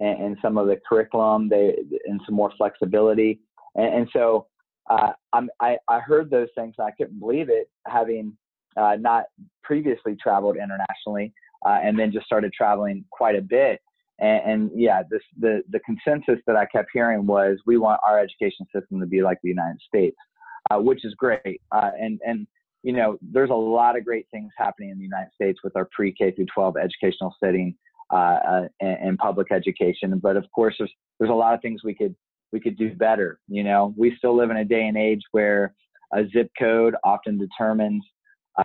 and, 0.00 0.36
some 0.42 0.58
of 0.58 0.66
the 0.66 0.78
curriculum, 0.88 1.48
they 1.48 1.76
and 2.06 2.20
some 2.26 2.34
more 2.34 2.52
flexibility. 2.56 3.40
And, 3.74 3.94
and 3.94 4.08
so 4.12 4.46
uh, 4.90 5.12
i 5.32 5.76
I, 5.88 6.00
heard 6.00 6.30
those 6.30 6.48
things. 6.54 6.74
And 6.78 6.86
I 6.86 6.90
couldn't 6.92 7.18
believe 7.18 7.48
it, 7.48 7.68
having 7.86 8.36
uh, 8.76 8.96
not 8.98 9.24
previously 9.62 10.16
traveled 10.20 10.56
internationally, 10.56 11.32
uh, 11.64 11.78
and 11.82 11.98
then 11.98 12.12
just 12.12 12.26
started 12.26 12.52
traveling 12.52 13.04
quite 13.10 13.36
a 13.36 13.42
bit. 13.42 13.80
And, 14.20 14.52
and, 14.52 14.70
yeah, 14.74 15.02
this 15.10 15.22
the 15.38 15.62
the 15.70 15.80
consensus 15.80 16.40
that 16.46 16.56
I 16.56 16.66
kept 16.66 16.90
hearing 16.92 17.26
was 17.26 17.58
we 17.66 17.78
want 17.78 18.00
our 18.06 18.18
education 18.18 18.66
system 18.74 19.00
to 19.00 19.06
be 19.06 19.22
like 19.22 19.38
the 19.42 19.48
United 19.48 19.80
States, 19.86 20.16
uh, 20.70 20.78
which 20.78 21.04
is 21.04 21.14
great. 21.14 21.60
Uh, 21.72 21.90
and 21.98 22.20
and 22.26 22.46
you 22.82 22.92
know, 22.92 23.16
there's 23.22 23.50
a 23.50 23.54
lot 23.54 23.96
of 23.96 24.04
great 24.04 24.26
things 24.30 24.52
happening 24.58 24.90
in 24.90 24.98
the 24.98 25.04
United 25.04 25.32
States 25.34 25.60
with 25.64 25.74
our 25.74 25.88
pre-K 25.90 26.32
through 26.32 26.46
12 26.54 26.76
educational 26.76 27.34
setting 27.42 27.74
uh, 28.10 28.68
and, 28.80 28.98
and, 29.00 29.18
public 29.18 29.50
education. 29.50 30.18
But 30.22 30.36
of 30.36 30.44
course, 30.54 30.74
there's 30.78 30.92
there's 31.18 31.30
a 31.30 31.34
lot 31.34 31.54
of 31.54 31.62
things 31.62 31.82
we 31.82 31.94
could 31.94 32.14
we 32.52 32.60
could 32.60 32.76
do 32.76 32.94
better. 32.94 33.40
You 33.48 33.64
know, 33.64 33.94
we 33.96 34.14
still 34.18 34.36
live 34.36 34.50
in 34.50 34.58
a 34.58 34.64
day 34.64 34.86
and 34.86 34.98
age 34.98 35.22
where 35.32 35.74
a 36.12 36.24
zip 36.32 36.50
code 36.58 36.94
often 37.02 37.38
determines 37.38 38.04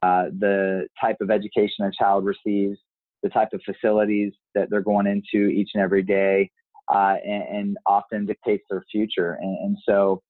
uh, 0.03 0.25
the 0.38 0.88
type 1.01 1.17
of 1.21 1.31
education 1.31 1.85
a 1.85 1.91
child 1.97 2.25
receives, 2.25 2.77
the 3.23 3.29
type 3.29 3.49
of 3.53 3.62
facilities 3.65 4.33
that 4.53 4.69
they're 4.69 4.81
going 4.81 5.07
into 5.07 5.47
each 5.47 5.71
and 5.73 5.81
every 5.81 6.03
day, 6.03 6.51
uh, 6.93 7.15
and, 7.25 7.43
and, 7.57 7.77
often 7.88 8.25
dictates 8.25 8.63
their 8.69 8.83
future. 8.91 9.39
And, 9.41 9.57
and 9.57 9.77
so 9.88 10.21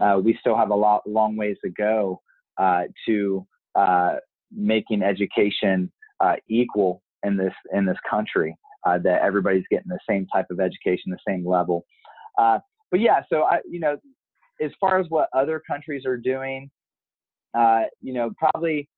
uh, 0.00 0.18
we 0.22 0.36
still 0.40 0.56
have 0.56 0.70
a 0.70 0.74
lot 0.74 1.02
long 1.06 1.36
ways 1.36 1.56
to 1.64 1.70
go 1.70 2.20
uh, 2.58 2.82
to 3.06 3.46
uh, 3.74 4.16
making 4.52 5.02
education 5.02 5.90
uh, 6.20 6.34
equal 6.48 7.02
in 7.24 7.36
this 7.36 7.54
in 7.72 7.84
this 7.84 7.98
country. 8.08 8.56
that 8.84 9.20
everybody's 9.22 9.64
getting 9.70 9.88
the 9.88 9.98
same 10.08 10.26
type 10.32 10.46
of 10.50 10.60
education, 10.60 11.10
the 11.10 11.18
same 11.26 11.46
level. 11.46 11.84
but 12.36 13.00
yeah, 13.00 13.20
so 13.30 13.42
I, 13.42 13.58
you 13.68 13.80
know, 13.80 13.96
as 14.60 14.70
far 14.80 14.98
as 14.98 15.06
what 15.08 15.28
other 15.34 15.62
countries 15.68 16.04
are 16.06 16.16
doing, 16.16 16.70
you 18.00 18.14
know, 18.14 18.30
probably 18.38 18.88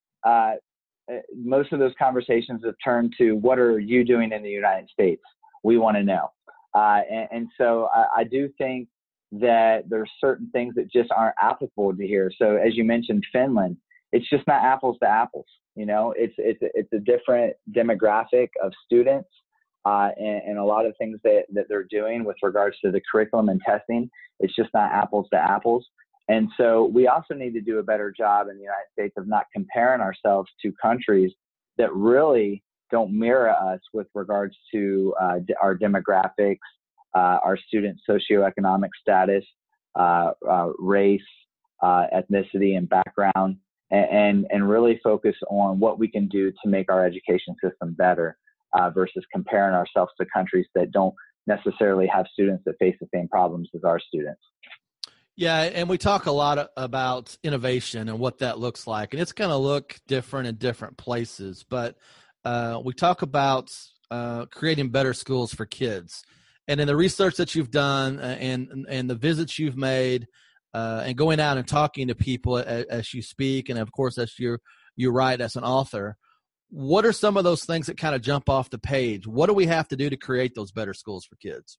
uh, 1.11 1.17
most 1.35 1.73
of 1.73 1.79
those 1.79 1.93
conversations 1.99 2.63
have 2.65 2.75
turned 2.83 3.13
to 3.19 3.33
what 3.33 3.59
are 3.59 3.79
you 3.79 4.05
doing 4.05 4.33
in 4.33 4.43
the 4.43 4.51
United 4.51 4.89
States? 4.91 5.23
We 5.65 5.79
want 5.79 5.97
to 5.97 6.05
know. 6.05 6.29
Uh, 6.75 7.01
and, 7.11 7.29
and, 7.33 7.49
so 7.59 7.89
I, 7.93 8.21
I, 8.21 8.25
do 8.25 8.49
think 8.57 8.87
that 9.33 9.89
there's 9.89 10.11
certain 10.21 10.51
things 10.51 10.75
that 10.75 10.91
just 10.91 11.11
aren't 11.17 11.37
applicable 11.41 11.97
to 11.97 12.07
here. 12.07 12.31
So 12.37 12.57
as 12.57 12.77
you 12.77 12.85
mentioned, 12.85 13.25
Finland, 13.33 13.77
it's 14.13 14.29
just 14.29 14.47
not 14.47 14.63
apples 14.63 14.97
to 15.03 15.09
apples. 15.09 15.47
You 15.77 15.87
know, 15.87 16.13
it's 16.17 16.35
it's 16.37 16.59
it's 16.61 16.93
a 16.93 16.99
different 16.99 17.55
demographic 17.73 18.49
of 18.63 18.73
students, 18.85 19.29
uh, 19.85 20.11
and, 20.17 20.43
and, 20.49 20.59
a 20.59 20.65
lot 20.65 20.85
of 20.85 20.95
things 20.99 21.19
that 21.23 21.45
that 21.53 21.67
they're 21.69 21.87
doing 21.89 22.25
with 22.25 22.37
regards 22.43 22.77
to 22.85 22.91
the 22.91 23.01
curriculum 23.11 23.49
and 23.49 23.61
testing. 23.65 24.11
It's 24.41 24.55
just 24.57 24.71
not 24.75 24.91
apples 24.91 25.29
to 25.33 25.39
apples. 25.39 25.87
And 26.29 26.49
so 26.57 26.85
we 26.93 27.09
also 27.09 27.35
need 27.35 27.55
to 27.55 27.61
do 27.61 27.79
a 27.79 27.83
better 27.83 28.13
job 28.17 28.49
in 28.49 28.57
the 28.57 28.63
United 28.63 28.87
States 28.93 29.15
of 29.17 29.27
not 29.27 29.47
comparing 29.53 30.01
ourselves 30.01 30.49
to 30.63 30.73
countries 30.81 31.33
that 31.77 31.93
really 31.95 32.63
don't 32.91 33.13
mirror 33.13 33.51
us 33.51 33.81
with 33.93 34.07
regards 34.15 34.57
to 34.73 35.15
uh, 35.21 35.39
our 35.61 35.77
demographics, 35.77 36.59
uh, 37.15 37.39
our 37.45 37.57
student 37.57 37.99
socioeconomic 38.09 38.91
status, 39.01 39.45
uh, 39.99 40.33
uh 40.49 40.69
race, 40.79 41.21
uh, 41.83 42.05
ethnicity, 42.15 42.77
and 42.77 42.89
background, 42.89 43.57
and, 43.91 44.07
and, 44.11 44.47
and, 44.51 44.69
really 44.69 45.01
focus 45.03 45.35
on 45.49 45.81
what 45.81 45.99
we 45.99 46.09
can 46.09 46.29
do 46.29 46.51
to 46.51 46.69
make 46.69 46.91
our 46.91 47.05
education 47.05 47.57
system 47.63 47.95
better 47.95 48.37
uh, 48.75 48.91
versus 48.91 49.25
comparing 49.33 49.75
ourselves 49.75 50.13
to 50.21 50.27
countries 50.33 50.67
that 50.75 50.93
don't 50.93 51.15
necessarily 51.47 52.07
have 52.07 52.27
students 52.33 52.63
that 52.67 52.77
face 52.79 52.95
the 53.01 53.09
same 53.15 53.29
problems 53.29 53.69
as 53.75 53.83
our 53.85 53.99
students. 53.99 54.41
Yeah, 55.37 55.63
and 55.63 55.89
we 55.89 55.97
talk 55.97 56.27
a 56.27 56.33
lot 56.33 56.71
about 56.77 57.37
innovation 57.43 58.09
and 58.09 58.19
what 58.19 58.39
that 58.39 58.59
looks 58.59 58.87
like, 58.87 59.15
and 59.15 59.23
it's 59.23 59.33
going 59.33 59.51
to 59.51 59.57
look 59.57 59.99
different 60.07 60.49
in 60.49 60.57
different 60.57 60.99
places. 60.99 61.65
But 61.69 61.97
uh, 62.45 62.81
we 62.85 62.93
talk 62.93 63.23
about 63.23 63.75
uh, 64.11 64.47
creating 64.47 64.91
better 64.91 65.15
schools 65.15 65.55
for 65.55 65.65
kids, 65.65 66.25
and 66.71 66.81
in 66.81 66.87
the 66.87 66.97
research 66.97 67.37
that 67.37 67.55
you've 67.57 67.73
done 67.73 68.21
uh, 68.21 68.37
and 68.39 68.87
and 68.89 69.11
the 69.11 69.17
visits 69.17 69.59
you've 69.59 69.77
made, 69.77 70.29
uh, 70.73 71.03
and 71.05 71.17
going 71.17 71.41
out 71.41 71.59
and 71.59 71.67
talking 71.67 72.09
to 72.09 72.15
people 72.15 72.59
as, 72.59 72.85
as 72.85 73.13
you 73.13 73.23
speak, 73.23 73.69
and 73.69 73.79
of 73.79 73.91
course 73.91 74.17
as 74.19 74.39
you 74.39 74.57
you 74.97 75.11
write 75.11 75.41
as 75.41 75.57
an 75.57 75.65
author, 75.65 76.17
what 76.71 77.05
are 77.05 77.13
some 77.13 77.37
of 77.37 77.43
those 77.43 77.65
things 77.65 77.87
that 77.87 77.99
kind 77.99 78.15
of 78.15 78.23
jump 78.23 78.49
off 78.49 78.71
the 78.71 78.79
page? 78.79 79.27
What 79.27 79.49
do 79.49 79.55
we 79.55 79.67
have 79.67 79.89
to 79.89 79.97
do 79.97 80.09
to 80.09 80.17
create 80.17 80.55
those 80.55 80.71
better 80.71 80.95
schools 80.95 81.25
for 81.25 81.35
kids? 81.37 81.79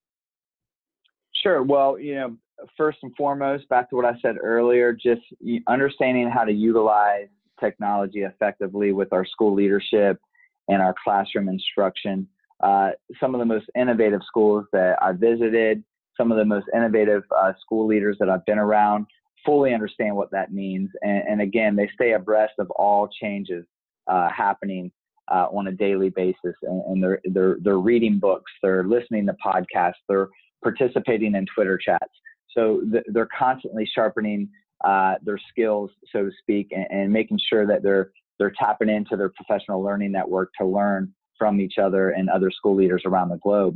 Sure. 1.42 1.64
Well, 1.64 1.98
you 1.98 2.16
know, 2.16 2.38
first 2.76 2.98
and 3.02 3.16
foremost, 3.16 3.70
back 3.70 3.90
to 3.90 3.96
what 3.96 4.06
I 4.06 4.20
said 4.22 4.36
earlier, 4.42 4.92
just 4.92 5.22
understanding 5.68 6.30
how 6.30 6.44
to 6.44 6.52
utilize 6.52 7.30
technology 7.62 8.24
effectively 8.24 8.92
with 8.92 9.14
our 9.14 9.26
school 9.26 9.54
leadership 9.54 10.20
and 10.68 10.82
our 10.82 10.94
classroom 11.02 11.48
instruction. 11.48 12.28
Uh, 12.62 12.92
some 13.20 13.34
of 13.34 13.40
the 13.40 13.46
most 13.46 13.66
innovative 13.76 14.22
schools 14.26 14.66
that 14.72 15.02
I 15.02 15.14
visited, 15.14 15.84
some 16.18 16.32
of 16.32 16.38
the 16.38 16.46
most 16.46 16.68
innovative 16.76 17.24
uh, 17.36 17.54
school 17.60 17.88
leaders 17.88 18.18
that 18.20 18.30
I've 18.30 18.46
been 18.46 18.60
around, 18.60 19.08
fully 19.46 19.74
understand 19.74 20.16
what 20.16 20.32
that 20.32 20.54
means. 20.54 20.90
And, 21.02 21.24
and 21.28 21.42
again, 21.42 21.76
they 21.76 21.90
stay 21.96 22.14
abreast 22.14 22.54
of 22.60 22.70
all 22.72 23.08
changes 23.08 23.66
uh, 24.08 24.30
happening 24.30 24.92
uh, 25.32 25.48
on 25.52 25.68
a 25.68 25.72
daily 25.72 26.10
basis, 26.10 26.56
and, 26.64 26.84
and, 26.88 27.04
they're 27.04 27.22
they're 27.26 27.58
they're 27.62 27.80
reading 27.80 28.20
books, 28.20 28.52
they're 28.62 28.84
listening 28.84 29.26
to 29.28 29.36
podcasts, 29.46 29.94
they're 30.10 30.28
participating 30.62 31.36
in 31.36 31.46
Twitter 31.54 31.78
chats. 31.78 32.12
So 32.56 32.82
th- 32.92 33.06
they're 33.08 33.30
constantly 33.38 33.90
sharpening 33.94 34.50
uh, 34.84 35.16
their 35.24 35.40
skills, 35.50 35.92
so 36.12 36.26
to 36.26 36.32
speak, 36.40 36.72
and, 36.72 36.86
and, 36.90 37.14
making 37.14 37.40
sure 37.48 37.66
that 37.66 37.82
they're 37.82 38.12
they're 38.40 38.54
tapping 38.60 38.90
into 38.90 39.16
their 39.16 39.30
professional 39.30 39.82
learning 39.82 40.12
network 40.12 40.50
to 40.60 40.66
learn 40.66 41.14
from 41.42 41.60
each 41.60 41.80
other 41.80 42.12
and 42.12 42.30
other 42.30 42.52
school 42.52 42.76
leaders 42.76 43.02
around 43.04 43.30
the 43.30 43.38
globe. 43.38 43.76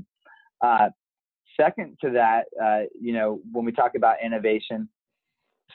Uh, 0.61 0.89
second 1.59 1.97
to 1.99 2.11
that, 2.11 2.43
uh, 2.63 2.81
you 3.01 3.11
know, 3.11 3.39
when 3.51 3.65
we 3.65 3.71
talk 3.71 3.95
about 3.95 4.17
innovation, 4.23 4.87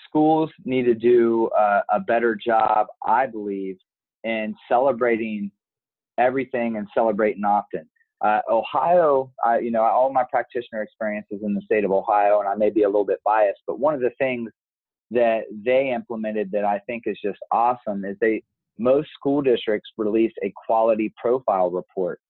schools 0.07 0.51
need 0.65 0.85
to 0.85 0.95
do 0.95 1.49
uh, 1.59 1.81
a 1.91 1.99
better 1.99 2.37
job, 2.37 2.87
I 3.05 3.27
believe, 3.27 3.77
in 4.23 4.55
celebrating 4.69 5.51
everything 6.17 6.77
and 6.77 6.87
celebrating 6.95 7.43
often. 7.43 7.89
Uh, 8.21 8.41
Ohio, 8.49 9.33
you 9.61 9.73
know, 9.73 9.83
all 9.83 10.13
my 10.13 10.25
practitioner 10.31 10.83
experiences 10.83 11.41
in 11.43 11.55
the 11.55 11.63
state 11.63 11.83
of 11.83 11.91
Ohio, 11.91 12.39
and 12.39 12.49
I 12.49 12.55
may 12.55 12.71
be 12.71 12.85
a 12.85 12.87
little 12.87 13.05
bit 13.05 13.19
biased, 13.25 13.63
but 13.67 13.81
one 13.81 13.95
of 13.95 14.01
the 14.01 14.13
things 14.17 14.49
that 15.11 15.41
they 15.65 15.91
implemented 15.91 16.53
that 16.53 16.65
I 16.65 16.79
think 16.87 17.05
is 17.07 17.19
just 17.21 17.41
awesome 17.51 18.05
is 18.05 18.17
they 18.21 18.45
most 18.81 19.09
school 19.15 19.43
districts 19.43 19.91
release 19.97 20.33
a 20.43 20.53
quality 20.67 21.13
profile 21.21 21.71
report, 21.71 22.21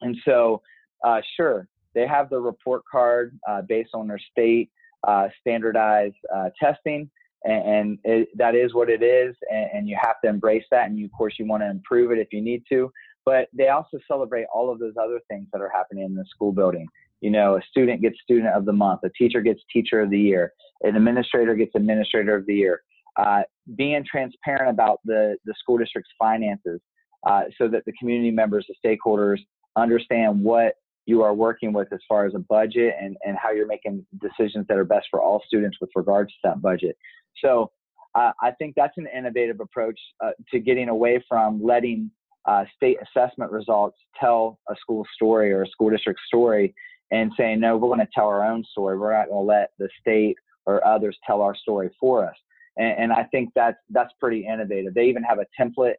and 0.00 0.16
so 0.24 0.62
uh, 1.04 1.20
sure 1.36 1.68
they 1.94 2.06
have 2.06 2.30
the 2.30 2.40
report 2.40 2.82
card 2.90 3.38
uh, 3.48 3.60
based 3.62 3.90
on 3.92 4.08
their 4.08 4.20
state 4.30 4.70
uh, 5.06 5.28
standardized 5.40 6.14
uh, 6.34 6.48
testing, 6.58 7.10
and, 7.44 7.68
and 7.68 7.98
it, 8.04 8.28
that 8.36 8.54
is 8.54 8.72
what 8.72 8.88
it 8.88 9.02
is, 9.02 9.34
and, 9.50 9.68
and 9.74 9.88
you 9.88 9.96
have 10.00 10.20
to 10.24 10.30
embrace 10.30 10.64
that, 10.70 10.88
and 10.88 10.98
you, 10.98 11.04
of 11.04 11.12
course 11.12 11.34
you 11.38 11.46
want 11.46 11.62
to 11.62 11.68
improve 11.68 12.12
it 12.12 12.18
if 12.18 12.28
you 12.32 12.40
need 12.40 12.62
to 12.68 12.90
but 13.24 13.48
they 13.52 13.68
also 13.68 13.98
celebrate 14.08 14.46
all 14.52 14.70
of 14.70 14.78
those 14.78 14.94
other 15.00 15.20
things 15.28 15.46
that 15.52 15.60
are 15.60 15.70
happening 15.70 16.04
in 16.04 16.14
the 16.14 16.24
school 16.28 16.52
building. 16.52 16.86
You 17.20 17.30
know, 17.30 17.56
a 17.56 17.62
student 17.70 18.02
gets 18.02 18.16
student 18.22 18.48
of 18.48 18.64
the 18.64 18.72
month, 18.72 19.00
a 19.04 19.10
teacher 19.10 19.40
gets 19.42 19.60
teacher 19.72 20.00
of 20.00 20.10
the 20.10 20.18
year, 20.18 20.52
an 20.82 20.96
administrator 20.96 21.54
gets 21.54 21.72
administrator 21.76 22.34
of 22.34 22.46
the 22.46 22.54
year. 22.54 22.82
Uh, 23.16 23.42
being 23.76 24.04
transparent 24.10 24.70
about 24.70 25.00
the, 25.04 25.36
the 25.44 25.54
school 25.58 25.78
district's 25.78 26.10
finances 26.18 26.80
uh, 27.26 27.42
so 27.58 27.68
that 27.68 27.84
the 27.84 27.92
community 27.98 28.30
members, 28.30 28.66
the 28.68 28.74
stakeholders 28.84 29.38
understand 29.76 30.42
what 30.42 30.74
you 31.06 31.22
are 31.22 31.34
working 31.34 31.72
with 31.72 31.92
as 31.92 32.00
far 32.08 32.26
as 32.26 32.34
a 32.34 32.38
budget 32.38 32.94
and, 33.00 33.16
and 33.24 33.36
how 33.36 33.50
you're 33.50 33.66
making 33.66 34.04
decisions 34.20 34.66
that 34.68 34.78
are 34.78 34.84
best 34.84 35.06
for 35.10 35.20
all 35.20 35.42
students 35.46 35.78
with 35.80 35.90
regards 35.94 36.30
to 36.30 36.38
that 36.44 36.62
budget. 36.62 36.96
So 37.42 37.70
uh, 38.14 38.32
I 38.40 38.52
think 38.52 38.74
that's 38.76 38.96
an 38.98 39.08
innovative 39.16 39.60
approach 39.60 39.98
uh, 40.24 40.30
to 40.50 40.60
getting 40.60 40.88
away 40.88 41.22
from 41.28 41.62
letting 41.62 42.10
uh, 42.46 42.64
state 42.76 42.98
assessment 43.02 43.50
results 43.50 43.96
tell 44.18 44.58
a 44.68 44.74
school 44.80 45.06
story 45.14 45.52
or 45.52 45.62
a 45.62 45.68
school 45.68 45.90
district 45.90 46.20
story 46.26 46.74
and 47.10 47.30
saying, 47.36 47.60
no, 47.60 47.76
we're 47.76 47.88
going 47.88 48.00
to 48.00 48.08
tell 48.14 48.26
our 48.26 48.44
own 48.44 48.64
story. 48.70 48.98
We're 48.98 49.16
not 49.16 49.28
going 49.28 49.46
to 49.46 49.48
let 49.48 49.70
the 49.78 49.88
state 50.00 50.36
or 50.66 50.84
others 50.86 51.16
tell 51.26 51.40
our 51.40 51.54
story 51.54 51.90
for 52.00 52.26
us. 52.26 52.34
And, 52.76 52.98
and 52.98 53.12
I 53.12 53.24
think 53.24 53.50
that's, 53.54 53.78
that's 53.90 54.12
pretty 54.20 54.46
innovative. 54.46 54.94
They 54.94 55.04
even 55.04 55.22
have 55.22 55.38
a 55.38 55.46
template 55.60 55.94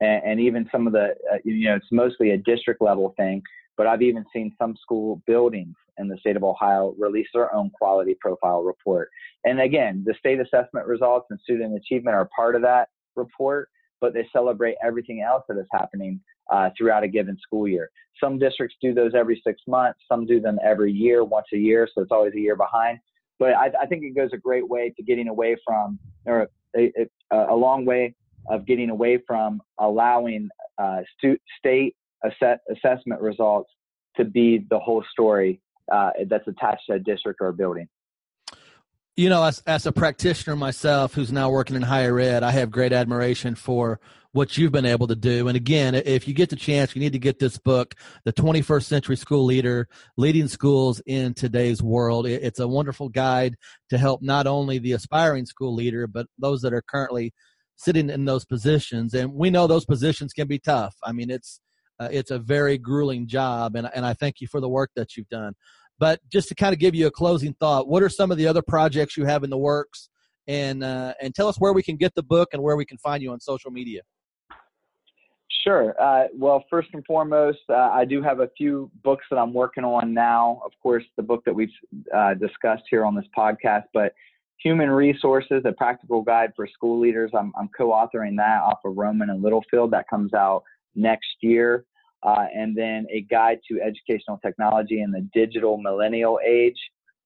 and, 0.00 0.22
and 0.24 0.40
even 0.40 0.68
some 0.72 0.86
of 0.86 0.92
the, 0.92 1.14
uh, 1.32 1.38
you 1.44 1.68
know, 1.68 1.76
it's 1.76 1.86
mostly 1.90 2.30
a 2.30 2.38
district 2.38 2.82
level 2.82 3.14
thing, 3.16 3.42
but 3.76 3.86
I've 3.86 4.02
even 4.02 4.24
seen 4.32 4.54
some 4.58 4.76
school 4.80 5.22
buildings 5.26 5.74
in 5.98 6.08
the 6.08 6.16
state 6.18 6.36
of 6.36 6.44
Ohio 6.44 6.94
release 6.98 7.28
their 7.32 7.54
own 7.54 7.70
quality 7.70 8.16
profile 8.20 8.62
report. 8.62 9.10
And 9.44 9.60
again, 9.60 10.02
the 10.06 10.14
state 10.18 10.40
assessment 10.40 10.86
results 10.86 11.26
and 11.30 11.38
student 11.40 11.76
achievement 11.76 12.14
are 12.14 12.28
part 12.34 12.56
of 12.56 12.62
that 12.62 12.88
report, 13.16 13.68
but 14.00 14.14
they 14.14 14.26
celebrate 14.32 14.76
everything 14.82 15.22
else 15.22 15.44
that 15.48 15.58
is 15.58 15.66
happening 15.72 16.20
uh, 16.50 16.70
throughout 16.76 17.04
a 17.04 17.08
given 17.08 17.36
school 17.40 17.68
year. 17.68 17.90
Some 18.22 18.38
districts 18.38 18.76
do 18.82 18.92
those 18.92 19.12
every 19.14 19.40
six 19.46 19.60
months, 19.66 20.00
some 20.08 20.26
do 20.26 20.40
them 20.40 20.58
every 20.64 20.92
year, 20.92 21.24
once 21.24 21.46
a 21.54 21.58
year, 21.58 21.88
so 21.94 22.02
it's 22.02 22.12
always 22.12 22.34
a 22.34 22.40
year 22.40 22.56
behind. 22.56 22.98
But 23.40 23.54
I, 23.54 23.72
I 23.82 23.86
think 23.86 24.04
it 24.04 24.14
goes 24.14 24.30
a 24.32 24.36
great 24.36 24.68
way 24.68 24.92
to 24.96 25.02
getting 25.02 25.26
away 25.26 25.56
from, 25.66 25.98
or 26.26 26.48
a, 26.76 26.92
a, 27.32 27.36
a 27.48 27.56
long 27.56 27.84
way 27.84 28.14
of 28.48 28.66
getting 28.66 28.90
away 28.90 29.18
from 29.26 29.60
allowing 29.78 30.48
uh, 30.78 31.00
stu- 31.16 31.38
state 31.58 31.96
assess- 32.24 32.60
assessment 32.70 33.20
results 33.20 33.70
to 34.16 34.24
be 34.24 34.64
the 34.70 34.78
whole 34.78 35.04
story 35.10 35.60
uh, 35.90 36.10
that's 36.28 36.46
attached 36.46 36.82
to 36.88 36.94
a 36.94 36.98
district 36.98 37.40
or 37.40 37.48
a 37.48 37.52
building. 37.52 37.88
You 39.20 39.28
know, 39.28 39.44
as, 39.44 39.62
as 39.66 39.84
a 39.84 39.92
practitioner 39.92 40.56
myself 40.56 41.12
who's 41.12 41.30
now 41.30 41.50
working 41.50 41.76
in 41.76 41.82
higher 41.82 42.18
ed, 42.18 42.42
I 42.42 42.52
have 42.52 42.70
great 42.70 42.94
admiration 42.94 43.54
for 43.54 44.00
what 44.32 44.56
you've 44.56 44.72
been 44.72 44.86
able 44.86 45.08
to 45.08 45.14
do. 45.14 45.46
And 45.46 45.58
again, 45.58 45.94
if 45.94 46.26
you 46.26 46.32
get 46.32 46.48
the 46.48 46.56
chance, 46.56 46.96
you 46.96 47.02
need 47.02 47.12
to 47.12 47.18
get 47.18 47.38
this 47.38 47.58
book, 47.58 47.94
The 48.24 48.32
21st 48.32 48.84
Century 48.84 49.16
School 49.16 49.44
Leader 49.44 49.88
Leading 50.16 50.48
Schools 50.48 51.02
in 51.04 51.34
Today's 51.34 51.82
World. 51.82 52.26
It's 52.26 52.60
a 52.60 52.66
wonderful 52.66 53.10
guide 53.10 53.56
to 53.90 53.98
help 53.98 54.22
not 54.22 54.46
only 54.46 54.78
the 54.78 54.92
aspiring 54.92 55.44
school 55.44 55.74
leader, 55.74 56.06
but 56.06 56.26
those 56.38 56.62
that 56.62 56.72
are 56.72 56.80
currently 56.80 57.34
sitting 57.76 58.08
in 58.08 58.24
those 58.24 58.46
positions. 58.46 59.12
And 59.12 59.34
we 59.34 59.50
know 59.50 59.66
those 59.66 59.84
positions 59.84 60.32
can 60.32 60.48
be 60.48 60.58
tough. 60.58 60.94
I 61.04 61.12
mean, 61.12 61.28
it's 61.28 61.60
uh, 61.98 62.08
it's 62.10 62.30
a 62.30 62.38
very 62.38 62.78
grueling 62.78 63.26
job, 63.26 63.76
and 63.76 63.86
and 63.94 64.06
I 64.06 64.14
thank 64.14 64.40
you 64.40 64.46
for 64.46 64.62
the 64.62 64.70
work 64.70 64.90
that 64.96 65.18
you've 65.18 65.28
done. 65.28 65.52
But 66.00 66.18
just 66.32 66.48
to 66.48 66.54
kind 66.54 66.72
of 66.72 66.80
give 66.80 66.94
you 66.94 67.06
a 67.06 67.10
closing 67.10 67.54
thought, 67.60 67.86
what 67.86 68.02
are 68.02 68.08
some 68.08 68.30
of 68.30 68.38
the 68.38 68.46
other 68.46 68.62
projects 68.62 69.18
you 69.18 69.26
have 69.26 69.44
in 69.44 69.50
the 69.50 69.58
works? 69.58 70.08
And 70.48 70.82
uh, 70.82 71.12
and 71.20 71.34
tell 71.34 71.46
us 71.46 71.56
where 71.58 71.74
we 71.74 71.82
can 71.82 71.96
get 71.96 72.14
the 72.16 72.22
book 72.22 72.48
and 72.52 72.62
where 72.62 72.74
we 72.74 72.86
can 72.86 72.98
find 72.98 73.22
you 73.22 73.30
on 73.30 73.38
social 73.38 73.70
media. 73.70 74.00
Sure. 75.62 75.94
Uh, 76.00 76.28
well, 76.34 76.64
first 76.70 76.88
and 76.94 77.04
foremost, 77.04 77.58
uh, 77.68 77.74
I 77.74 78.06
do 78.06 78.22
have 78.22 78.40
a 78.40 78.48
few 78.56 78.90
books 79.04 79.26
that 79.30 79.36
I'm 79.36 79.52
working 79.52 79.84
on 79.84 80.14
now. 80.14 80.62
Of 80.64 80.72
course, 80.82 81.04
the 81.18 81.22
book 81.22 81.42
that 81.44 81.54
we've 81.54 81.68
uh, 82.16 82.32
discussed 82.34 82.84
here 82.88 83.04
on 83.04 83.14
this 83.14 83.26
podcast, 83.36 83.84
but 83.92 84.14
Human 84.62 84.88
Resources, 84.88 85.62
a 85.66 85.72
practical 85.72 86.22
guide 86.22 86.52
for 86.56 86.66
school 86.66 86.98
leaders. 86.98 87.30
I'm, 87.38 87.52
I'm 87.58 87.68
co-authoring 87.76 88.38
that 88.38 88.62
off 88.62 88.78
of 88.86 88.96
Rowman 88.96 89.28
and 89.28 89.42
Littlefield. 89.42 89.90
That 89.90 90.08
comes 90.08 90.32
out 90.32 90.62
next 90.94 91.36
year 91.42 91.84
uh, 92.22 92.46
and 92.54 92.76
then 92.76 93.06
a 93.10 93.22
guide 93.22 93.58
to 93.70 93.80
educational 93.80 94.38
technology 94.44 95.00
in 95.02 95.10
the 95.10 95.26
digital 95.32 95.78
millennial 95.78 96.38
age, 96.46 96.78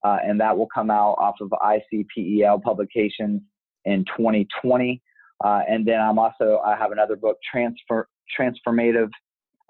uh, 0.03 0.17
and 0.23 0.39
that 0.39 0.57
will 0.57 0.67
come 0.73 0.89
out 0.89 1.15
off 1.17 1.35
of 1.41 1.49
ICPEL 1.49 2.61
publications 2.61 3.41
in 3.85 4.05
2020. 4.17 5.01
Uh, 5.43 5.61
and 5.67 5.85
then 5.85 5.99
I'm 5.99 6.17
also 6.17 6.61
I 6.65 6.77
have 6.77 6.91
another 6.91 7.15
book, 7.15 7.37
transfer 7.51 8.07
transformative 8.39 9.09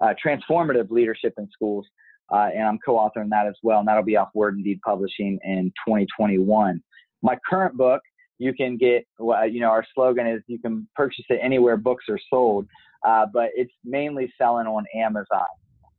uh, 0.00 0.14
transformative 0.24 0.90
leadership 0.90 1.34
in 1.38 1.48
schools, 1.52 1.86
uh, 2.32 2.48
and 2.54 2.62
I'm 2.62 2.78
co-authoring 2.84 3.30
that 3.30 3.46
as 3.46 3.56
well, 3.62 3.80
and 3.80 3.88
that'll 3.88 4.04
be 4.04 4.16
off 4.16 4.28
Word 4.34 4.54
and 4.56 4.64
Deed 4.64 4.80
Publishing 4.84 5.38
in 5.42 5.72
2021. 5.86 6.82
My 7.22 7.36
current 7.48 7.76
book 7.76 8.00
you 8.38 8.52
can 8.52 8.76
get 8.76 9.06
you 9.18 9.60
know 9.60 9.70
our 9.70 9.84
slogan 9.94 10.26
is 10.26 10.42
you 10.46 10.58
can 10.58 10.86
purchase 10.94 11.24
it 11.28 11.40
anywhere 11.42 11.76
books 11.76 12.04
are 12.08 12.20
sold 12.30 12.66
uh, 13.06 13.24
but 13.32 13.50
it's 13.54 13.72
mainly 13.84 14.32
selling 14.36 14.66
on 14.66 14.84
amazon. 14.94 15.46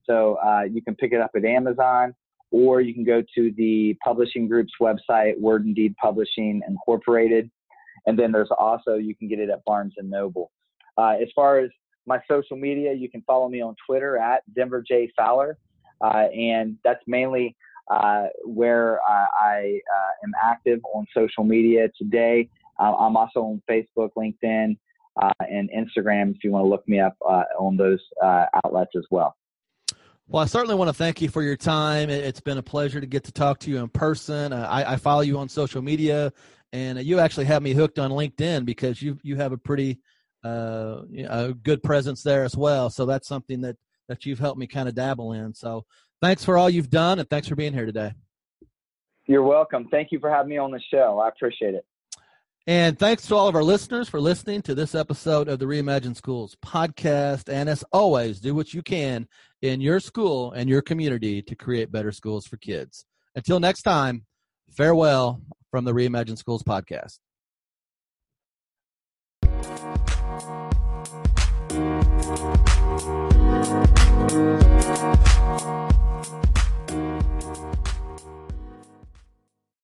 So 0.04 0.36
uh, 0.46 0.64
you 0.64 0.82
can 0.82 0.96
pick 0.96 1.14
it 1.14 1.22
up 1.22 1.32
at 1.36 1.46
amazon 1.46 2.14
or 2.52 2.82
you 2.82 2.94
can 2.94 3.04
go 3.04 3.24
to 3.36 3.52
the 3.58 3.96
publishing 4.04 4.48
group's 4.48 4.74
website 4.82 5.40
word 5.40 5.66
and 5.66 5.76
deed 5.76 5.96
publishing 5.98 6.62
incorporated. 6.68 7.50
And 8.06 8.18
then 8.18 8.32
there's 8.32 8.52
also 8.58 8.96
you 8.96 9.16
can 9.16 9.28
get 9.28 9.40
it 9.40 9.50
at 9.50 9.64
barnes 9.66 9.94
and 9.98 10.10
noble. 10.10 10.52
Uh, 10.98 11.16
as 11.22 11.28
far 11.36 11.60
as 11.60 11.70
my 12.06 12.20
social 12.30 12.58
media 12.58 12.94
you 12.94 13.10
can 13.10 13.22
follow 13.24 13.50
me 13.50 13.62
on 13.62 13.76
twitter 13.86 14.18
at 14.18 14.44
denver 14.54 14.84
j 14.86 15.12
fowler. 15.18 15.58
Uh, 16.00 16.28
and 16.36 16.78
that's 16.84 17.02
mainly 17.08 17.56
uh, 17.90 18.28
where 18.44 19.00
uh, 19.02 19.26
I 19.42 19.80
am 20.24 20.32
active 20.44 20.80
on 20.94 21.06
social 21.14 21.44
media 21.44 21.90
today. 21.98 22.50
I'm 22.80 23.18
also 23.18 23.40
on 23.40 23.62
Facebook, 23.68 24.12
LinkedIn, 24.16 24.78
Uh, 25.20 25.32
and 25.40 25.70
Instagram 25.76 26.36
if 26.36 26.44
you 26.44 26.52
want 26.52 26.64
to 26.64 26.70
look 26.70 26.88
me 26.88 27.00
up 27.00 27.16
uh, 27.28 27.44
on 27.58 27.76
those 27.76 28.00
uh, 28.24 28.46
outlets 28.64 28.92
as 28.96 29.06
well. 29.10 29.36
Well, 30.28 30.44
I 30.44 30.46
certainly 30.46 30.76
want 30.76 30.90
to 30.90 30.94
thank 30.94 31.22
you 31.22 31.30
for 31.30 31.42
your 31.42 31.56
time. 31.56 32.10
It's 32.10 32.42
been 32.42 32.58
a 32.58 32.64
pleasure 32.64 33.00
to 33.00 33.08
get 33.08 33.24
to 33.24 33.32
talk 33.32 33.60
to 33.60 33.70
you 33.70 33.78
in 33.78 33.88
person. 33.88 34.52
I, 34.52 34.94
I 34.94 34.96
follow 34.98 35.22
you 35.22 35.38
on 35.38 35.48
social 35.48 35.82
media, 35.82 36.34
and 36.74 37.02
you 37.02 37.20
actually 37.20 37.46
have 37.46 37.64
me 37.64 37.74
hooked 37.74 37.98
on 37.98 38.12
LinkedIn 38.12 38.66
because 38.66 39.02
you 39.02 39.18
you 39.24 39.38
have 39.38 39.54
a 39.54 39.58
pretty 39.58 40.00
uh, 40.44 41.02
a 41.30 41.54
good 41.54 41.82
presence 41.82 42.24
there 42.24 42.44
as 42.44 42.58
well. 42.58 42.90
So 42.90 43.06
that's 43.06 43.28
something 43.28 43.62
that 43.62 43.78
that 44.10 44.26
you've 44.26 44.40
helped 44.40 44.60
me 44.60 44.68
kind 44.68 44.90
of 44.90 44.96
dabble 44.96 45.34
in. 45.34 45.54
So 45.54 45.86
thanks 46.22 46.44
for 46.44 46.58
all 46.58 46.70
you've 46.70 46.90
done 46.90 47.20
and 47.20 47.30
thanks 47.30 47.48
for 47.48 47.56
being 47.56 47.74
here 47.74 47.86
today. 47.86 48.14
You're 49.28 49.44
welcome. 49.44 49.88
Thank 49.90 50.12
you 50.12 50.20
for 50.20 50.30
having 50.30 50.50
me 50.50 50.58
on 50.58 50.72
the 50.72 50.80
show. 50.92 51.20
I 51.20 51.28
appreciate 51.30 51.74
it. 51.74 51.86
And 52.68 53.00
thanks 53.00 53.26
to 53.28 53.36
all 53.36 53.48
of 53.48 53.56
our 53.56 53.64
listeners 53.64 54.10
for 54.10 54.20
listening 54.20 54.62
to 54.64 54.76
this 54.76 54.94
episode 54.94 55.48
of 55.48 55.58
the 55.58 55.66
Reimagine 55.66 56.18
Schools 56.18 56.58
podcast. 56.64 57.48
And 57.48 57.70
as 57.70 57.82
always, 57.94 58.42
do 58.42 58.54
what 58.54 58.74
you 58.74 58.84
can 58.84 59.26
in 59.62 59.80
your 59.80 60.02
school 60.02 60.52
and 60.52 60.70
your 60.70 60.82
community 60.82 61.42
to 61.42 61.56
create 61.56 61.94
better 61.94 62.12
schools 62.12 62.46
for 62.46 62.58
kids. 62.58 63.06
Until 63.36 63.62
next 63.62 63.84
time, 63.84 64.26
farewell 64.70 65.42
from 65.72 65.86
the 65.86 65.94
Reimagine 65.94 66.38
Schools 66.38 66.62
podcast. 66.62 67.20